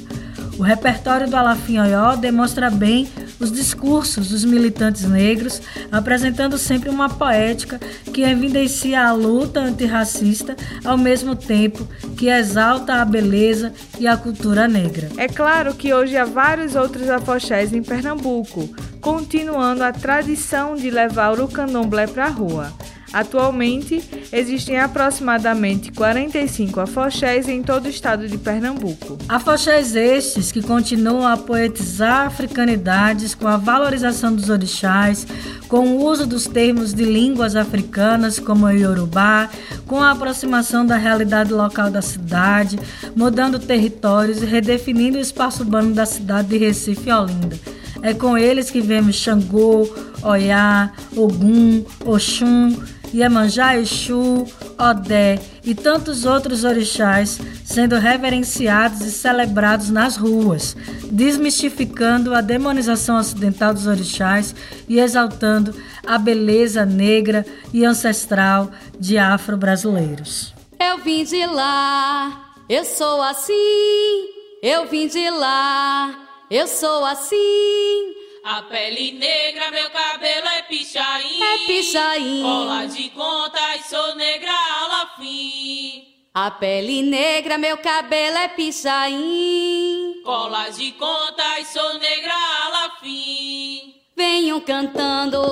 O 0.58 0.62
repertório 0.62 1.28
do 1.28 1.36
Alafim 1.36 1.78
Oyó 1.78 2.16
demonstra 2.16 2.68
bem 2.68 3.08
os 3.40 3.52
discursos 3.52 4.28
dos 4.28 4.44
militantes 4.44 5.04
negros, 5.04 5.60
apresentando 5.90 6.58
sempre 6.58 6.88
uma 6.88 7.08
poética 7.08 7.80
que 8.12 8.22
evidencia 8.22 9.02
a 9.02 9.12
luta 9.12 9.60
antirracista, 9.60 10.56
ao 10.84 10.96
mesmo 10.96 11.36
tempo 11.36 11.86
que 12.16 12.28
exalta 12.28 12.94
a 12.94 13.04
beleza 13.04 13.72
e 13.98 14.06
a 14.06 14.16
cultura 14.16 14.66
negra. 14.66 15.08
É 15.16 15.28
claro 15.28 15.74
que 15.74 15.92
hoje 15.92 16.16
há 16.16 16.24
vários 16.24 16.74
outros 16.74 17.08
afoxés 17.08 17.72
em 17.72 17.82
Pernambuco, 17.82 18.68
continuando 19.00 19.84
a 19.84 19.92
tradição 19.92 20.74
de 20.74 20.90
levar 20.90 21.40
o 21.40 21.48
candomblé 21.48 22.06
para 22.06 22.26
a 22.26 22.30
rua. 22.30 22.72
Atualmente, 23.12 24.02
existem 24.32 24.78
aproximadamente 24.78 25.90
45 25.92 26.80
afoxés 26.80 27.48
em 27.48 27.62
todo 27.62 27.86
o 27.86 27.88
estado 27.88 28.28
de 28.28 28.36
Pernambuco. 28.36 29.16
Afoxés 29.28 29.94
estes 29.94 30.52
que 30.52 30.60
continuam 30.60 31.26
a 31.26 31.36
poetizar 31.36 32.26
africanidades 32.26 33.34
com 33.34 33.48
a 33.48 33.56
valorização 33.56 34.34
dos 34.34 34.50
orixás, 34.50 35.26
com 35.68 35.96
o 35.96 36.04
uso 36.04 36.26
dos 36.26 36.46
termos 36.46 36.92
de 36.92 37.04
línguas 37.04 37.56
africanas 37.56 38.38
como 38.38 38.66
o 38.66 38.70
Yorubá, 38.70 39.48
com 39.86 40.02
a 40.02 40.10
aproximação 40.10 40.84
da 40.84 40.96
realidade 40.96 41.52
local 41.52 41.90
da 41.90 42.02
cidade, 42.02 42.78
mudando 43.16 43.58
territórios 43.58 44.42
e 44.42 44.46
redefinindo 44.46 45.18
o 45.18 45.20
espaço 45.20 45.62
urbano 45.62 45.94
da 45.94 46.04
cidade 46.04 46.48
de 46.48 46.58
Recife 46.58 47.08
e 47.08 47.12
Olinda. 47.12 47.58
É 48.02 48.14
com 48.14 48.38
eles 48.38 48.70
que 48.70 48.80
vemos 48.80 49.16
Xangô, 49.16 49.88
Oiá, 50.22 50.92
Ogum, 51.16 51.84
Oxum, 52.04 52.76
Iemanjá 53.12 53.76
Exu, 53.76 54.46
Odé 54.78 55.40
e 55.64 55.74
tantos 55.74 56.24
outros 56.24 56.64
orixás 56.64 57.38
sendo 57.64 57.96
reverenciados 57.96 59.00
e 59.02 59.10
celebrados 59.10 59.90
nas 59.90 60.16
ruas, 60.16 60.76
desmistificando 61.10 62.34
a 62.34 62.40
demonização 62.40 63.18
ocidental 63.18 63.74
dos 63.74 63.86
orixás 63.86 64.54
e 64.88 65.00
exaltando 65.00 65.74
a 66.06 66.16
beleza 66.18 66.86
negra 66.86 67.44
e 67.72 67.84
ancestral 67.84 68.70
de 68.98 69.18
afro-brasileiros. 69.18 70.54
Eu 70.80 70.98
vim 70.98 71.24
de 71.24 71.44
lá, 71.44 72.54
eu 72.68 72.84
sou 72.84 73.20
assim. 73.22 74.28
Eu 74.62 74.86
vim 74.86 75.06
de 75.06 75.30
lá, 75.30 76.18
eu 76.50 76.66
sou 76.66 77.04
assim. 77.04 78.17
A 78.50 78.62
pele 78.62 79.12
negra, 79.12 79.70
meu 79.70 79.90
cabelo 79.90 80.48
é 80.48 80.62
pichain. 80.62 81.42
É 81.42 81.66
pichain. 81.66 82.40
Cola 82.40 82.86
de 82.86 83.10
contas, 83.10 83.84
sou 83.90 84.16
negra 84.16 84.50
alafim. 84.80 86.04
A 86.32 86.50
pele 86.52 87.02
negra, 87.02 87.58
meu 87.58 87.76
cabelo 87.76 88.38
é 88.38 88.48
pichain. 88.48 90.22
Cola 90.24 90.70
de 90.70 90.92
contas, 90.92 91.68
sou 91.70 91.98
negra 91.98 92.32
alafim. 92.64 93.94
Venham 94.16 94.62
cantando 94.62 95.42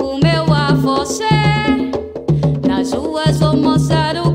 o 0.00 0.16
meu 0.22 0.44
afoxé. 0.54 1.26
Nas 2.68 2.92
ruas 2.92 3.40
vou 3.40 3.56
mostrar 3.56 4.14
o 4.16 4.33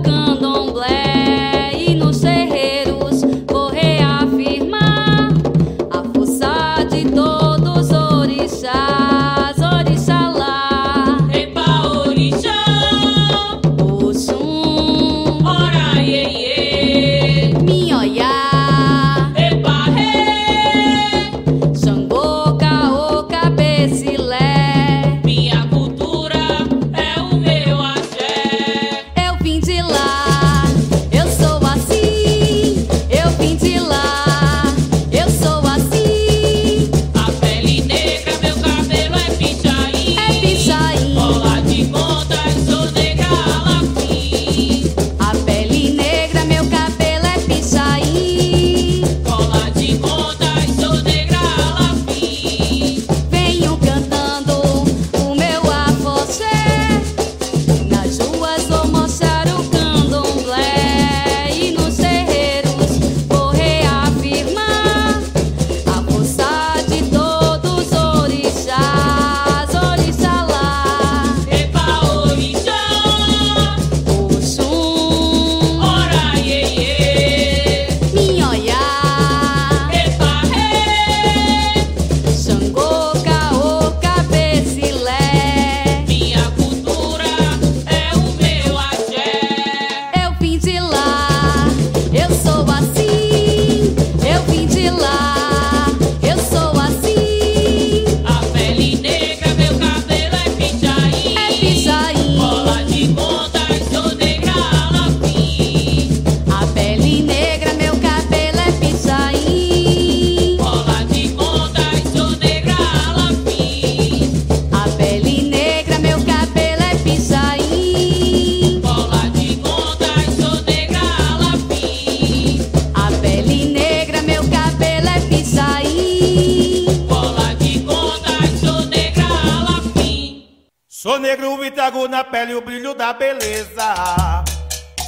pele 132.40 132.56
o 132.56 132.62
brilho 132.62 132.94
da 132.94 133.12
beleza. 133.12 134.46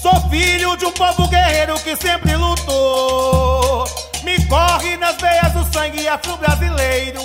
Sou 0.02 0.30
filho 0.30 0.76
de 0.76 0.86
um 0.86 0.92
povo 0.92 1.30
guerreiro 1.30 1.76
que 1.76 1.96
sempre 1.96 2.36
lutou. 2.36 3.86
Me 4.24 4.44
corre 4.48 4.98
nas 4.98 5.16
veias 5.16 5.56
o 5.56 5.74
sangue 5.74 6.10
afro-brasileiro. 6.10 7.22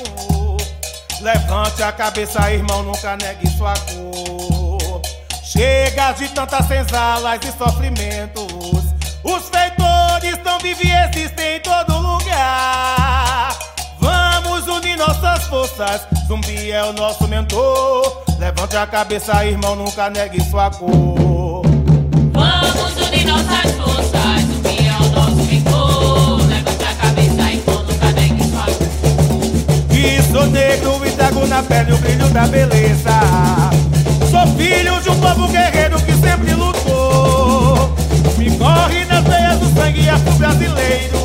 Levante 1.21 1.83
a 1.83 1.91
cabeça, 1.91 2.53
irmão, 2.53 2.85
nunca 2.85 3.17
negue 3.17 3.49
sua 3.57 3.75
cor. 3.75 5.03
Chega 5.43 6.13
de 6.13 6.29
tantas 6.29 6.69
senzalas 6.69 7.41
e 7.43 7.59
sofrimentos. 7.59 8.45
Os 9.25 9.49
feitores 9.49 10.39
não 10.45 10.61
vivem 10.61 10.89
e 10.89 11.05
existem 11.09 11.57
em 11.57 11.61
todo 11.61 11.99
lugar. 11.99 13.59
Vamos 13.99 14.69
unir 14.69 14.97
nossas 14.97 15.45
forças. 15.49 16.07
Zumbi 16.29 16.71
é 16.71 16.85
o 16.85 16.93
nosso 16.93 17.27
mentor. 17.27 18.26
Levante 18.57 18.77
a 18.79 18.87
cabeça, 18.87 19.45
irmão, 19.45 19.77
nunca 19.77 20.09
negue 20.09 20.43
sua 20.49 20.71
cor. 20.71 21.63
Vamos 22.33 23.07
unir 23.07 23.27
nossas 23.27 23.71
forças, 23.73 24.45
o 24.49 24.63
que 24.63 24.89
é 24.89 24.97
o 24.99 25.09
nosso 25.11 25.37
mentor. 25.45 26.39
Levante 26.49 26.85
a 26.85 26.95
cabeça 26.95 27.63
quando 27.67 27.93
nunca 27.93 28.13
negue 28.13 28.43
sua 28.49 28.65
cor. 28.65 29.95
E 29.95 30.23
sou 30.33 30.47
negro 30.47 31.07
e 31.07 31.11
trago 31.11 31.47
na 31.47 31.63
pele 31.63 31.93
o 31.93 31.99
brilho 31.99 32.29
da 32.29 32.47
beleza. 32.47 33.21
Sou 34.31 34.47
filho 34.57 35.03
de 35.03 35.11
um 35.11 35.21
povo 35.21 35.49
guerreiro 35.49 36.01
que 36.01 36.13
sempre 36.15 36.55
lutou. 36.55 37.95
Me 38.39 38.51
corre 38.57 39.05
nas 39.05 39.23
veias 39.23 39.59
do 39.59 39.79
sangue 39.79 40.09
afro-brasileiro. 40.09 41.19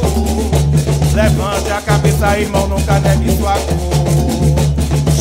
Levante 1.13 1.71
a 1.71 1.81
cabeça, 1.81 2.37
irmão, 2.37 2.67
nunca 2.67 2.99
negue 2.99 3.37
sua 3.37 3.53
cor. 3.53 4.01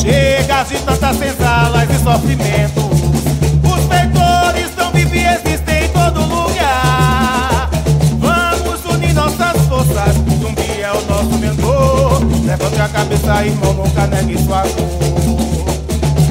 Chega 0.01 0.63
de 0.63 0.77
tantas 0.79 1.15
senzalas 1.15 1.40
Os 2.23 3.85
feitores 3.87 4.75
não 4.77 4.91
vivem 4.91 5.21
e 5.21 5.27
existem 5.27 5.85
em 5.85 5.89
todo 5.89 6.19
lugar. 6.21 7.69
Vamos 8.19 8.85
unir 8.85 9.13
nossas 9.13 9.61
forças. 9.67 10.15
Zumbi 10.39 10.81
é 10.81 10.91
o 10.91 11.01
nosso 11.09 11.37
mentor. 11.39 12.21
Levante 12.45 12.81
a 12.81 12.87
cabeça, 12.89 13.45
irmão, 13.45 13.73
nunca 13.73 14.07
negue 14.07 14.37
sua 14.43 14.61
cor. 14.61 14.89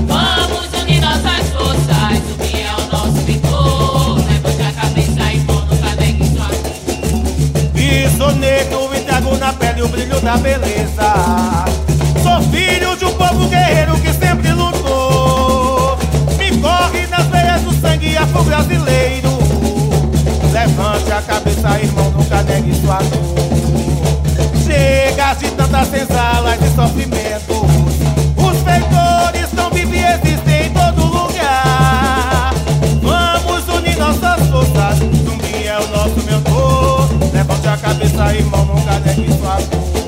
Vamos 0.06 0.82
unir 0.82 1.00
nossas 1.00 1.48
forças, 1.50 2.22
que 2.38 2.62
é 2.62 2.72
o 2.72 2.86
nosso 2.92 3.22
mentor. 3.26 4.16
Levante 4.28 4.62
a 4.62 4.72
cabeça 4.72 5.32
e 5.32 5.40
quando 5.44 5.70
nunca 5.74 5.94
negue 5.96 6.24
sua 6.34 6.46
cor. 6.46 6.70
Sou 8.16 8.32
negro 8.34 8.90
e 8.94 9.00
trago 9.00 9.36
na 9.38 9.52
pele 9.52 9.82
o 9.82 9.88
brilho 9.88 10.20
da 10.20 10.36
beleza. 10.36 11.14
Sou 12.22 12.42
filho 12.50 12.94
de 12.96 13.04
um 13.06 13.14
povo 13.14 13.48
guerreiro 13.48 13.89
sangue 17.80 18.16
afro-brasileiro. 18.16 19.30
Levante 20.52 21.12
a 21.12 21.22
cabeça, 21.22 21.80
irmão, 21.80 22.10
nunca 22.10 22.42
negue 22.42 22.74
sua 22.74 22.98
dor. 22.98 23.34
Chega 24.64 25.34
de 25.34 25.50
tantas 25.50 25.88
senzalas 25.88 26.58
e 26.62 26.74
sofrimentos. 26.74 27.70
Os 28.36 28.56
feitores 28.62 29.52
não 29.54 29.70
vivem 29.70 30.02
existem 30.02 30.66
em 30.66 30.72
todo 30.72 31.04
lugar. 31.06 32.54
Vamos 33.02 33.68
unir 33.68 33.96
nossas 33.96 34.46
forças. 34.48 34.98
Zumbi 34.98 35.66
é 35.66 35.78
o 35.78 35.88
nosso 35.88 36.20
mentor. 36.26 37.08
Levante 37.32 37.68
a 37.68 37.76
cabeça, 37.76 38.34
irmão, 38.34 38.64
nunca 38.66 38.98
negue 39.00 39.32
sua 39.38 39.56
dor. 39.56 39.99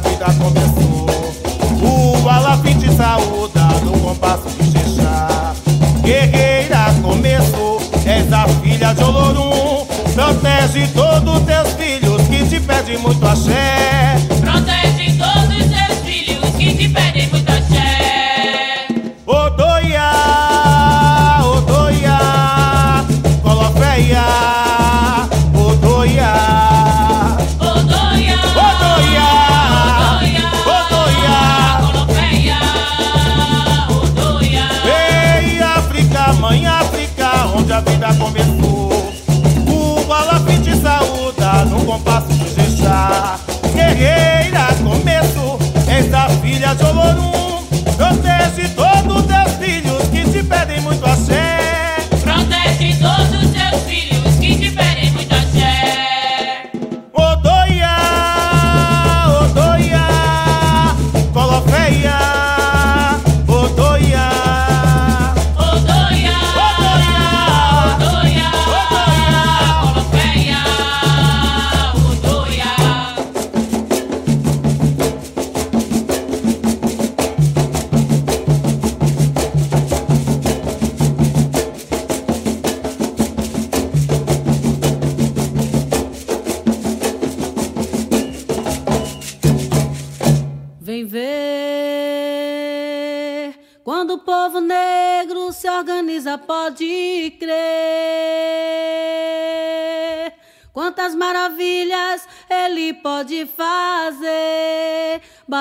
A 0.00 0.08
vida 0.08 0.24
começou. 0.42 1.06
O 1.82 2.28
Alafim 2.28 2.78
te 2.78 2.90
saúda 2.94 3.60
no 3.84 3.92
compasso 4.00 4.48
de 4.48 4.72
Xexá. 4.72 5.52
Guerreira 6.02 6.86
começou, 7.02 7.82
és 8.06 8.32
a 8.32 8.48
filha 8.62 8.94
de 8.94 9.04
Olorum. 9.04 9.84
Protege 10.14 10.86
todos 10.94 11.42
teus 11.42 11.72
filhos 11.74 12.22
que 12.28 12.48
te 12.48 12.60
pedem 12.60 12.96
muito 12.96 13.26
axé. 13.26 13.99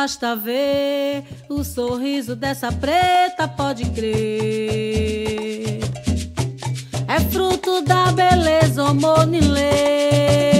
Basta 0.09 0.35
ver 0.35 1.23
o 1.47 1.63
sorriso 1.63 2.35
dessa 2.35 2.71
preta, 2.71 3.47
pode 3.47 3.85
crer. 3.91 5.81
É 7.07 7.19
fruto 7.29 7.81
da 7.81 8.11
beleza, 8.11 8.85
homonilê. 8.85 10.58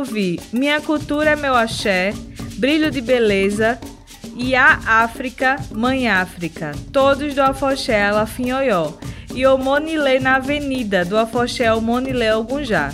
Ouvir 0.00 0.40
Minha 0.52 0.80
Cultura 0.80 1.30
é 1.30 1.36
Meu 1.36 1.54
Axé, 1.54 2.12
Brilho 2.56 2.90
de 2.90 3.00
Beleza 3.00 3.78
e 4.34 4.54
A 4.56 4.80
África, 4.86 5.56
Mãe 5.70 6.08
África, 6.08 6.72
todos 6.92 7.34
do 7.34 7.42
Afoxé 7.42 8.02
Alafinhoió 8.02 8.92
e 9.34 9.46
o 9.46 9.56
Monilê 9.56 10.18
na 10.18 10.36
Avenida, 10.36 11.04
do 11.04 11.16
Afoxé 11.16 11.72
Monilê 11.74 12.28
Algunjá. 12.28 12.92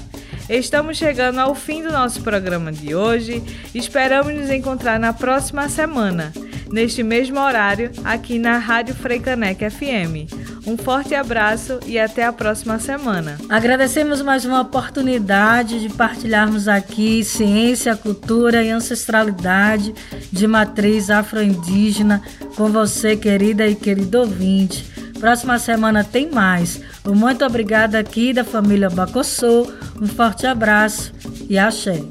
Estamos 0.49 0.97
chegando 0.97 1.39
ao 1.39 1.55
fim 1.55 1.83
do 1.83 1.91
nosso 1.91 2.23
programa 2.23 2.71
de 2.71 2.95
hoje. 2.95 3.43
Esperamos 3.75 4.35
nos 4.35 4.51
encontrar 4.51 4.99
na 4.99 5.13
próxima 5.13 5.69
semana, 5.69 6.33
neste 6.71 7.03
mesmo 7.03 7.41
horário, 7.41 7.91
aqui 8.05 8.39
na 8.39 8.59
Rádio 8.59 8.95
Freicaneca 8.95 9.71
FM. 9.71 10.46
Um 10.67 10.77
forte 10.77 11.15
abraço 11.15 11.79
e 11.87 11.97
até 11.97 12.25
a 12.25 12.33
próxima 12.33 12.79
semana. 12.81 13.39
Agradecemos 13.49 14.21
mais 14.21 14.45
uma 14.45 14.63
oportunidade 14.63 15.81
de 15.81 15.89
partilharmos 15.89 16.67
aqui 16.67 17.23
ciência, 17.23 17.95
cultura 17.95 18.65
e 18.65 18.71
ancestralidade 18.71 19.95
de 20.33 20.47
matriz 20.47 21.09
afro-indígena 21.09 22.21
com 22.57 22.69
você, 22.69 23.17
querida 23.17 23.67
e 23.67 23.77
querido 23.77 24.19
ouvinte. 24.19 24.85
Próxima 25.21 25.59
semana 25.61 26.03
tem 26.03 26.31
mais. 26.31 26.81
Um 27.07 27.15
muito 27.15 27.45
obrigada 27.45 27.99
aqui 27.99 28.33
da 28.33 28.43
família 28.43 28.91
Bacossô. 28.91 29.73
Um 30.01 30.07
forte 30.07 30.47
abraço 30.47 31.13
e 31.49 31.57
axé. 31.57 32.03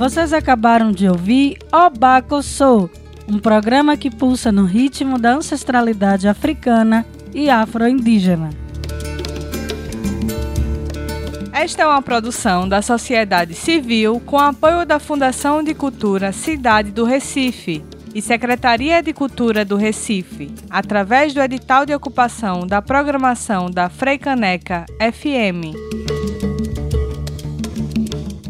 Vocês 0.00 0.32
acabaram 0.32 0.92
de 0.92 1.06
ouvir 1.06 1.58
Obacossô, 1.70 2.88
um 3.28 3.38
programa 3.38 3.98
que 3.98 4.10
pulsa 4.10 4.50
no 4.50 4.64
ritmo 4.64 5.18
da 5.18 5.34
ancestralidade 5.34 6.26
africana 6.26 7.04
e 7.34 7.50
afro-indígena. 7.50 8.48
Esta 11.52 11.82
é 11.82 11.86
uma 11.86 12.00
produção 12.00 12.66
da 12.66 12.80
sociedade 12.80 13.52
civil 13.52 14.18
com 14.24 14.38
apoio 14.38 14.86
da 14.86 14.98
Fundação 14.98 15.62
de 15.62 15.74
Cultura 15.74 16.32
Cidade 16.32 16.90
do 16.90 17.04
Recife 17.04 17.84
e 18.14 18.22
Secretaria 18.22 19.02
de 19.02 19.12
Cultura 19.12 19.66
do 19.66 19.76
Recife, 19.76 20.50
através 20.70 21.34
do 21.34 21.42
edital 21.42 21.84
de 21.84 21.94
ocupação 21.94 22.66
da 22.66 22.80
programação 22.80 23.70
da 23.70 23.90
Freicaneca 23.90 24.86
FM. 24.98 25.76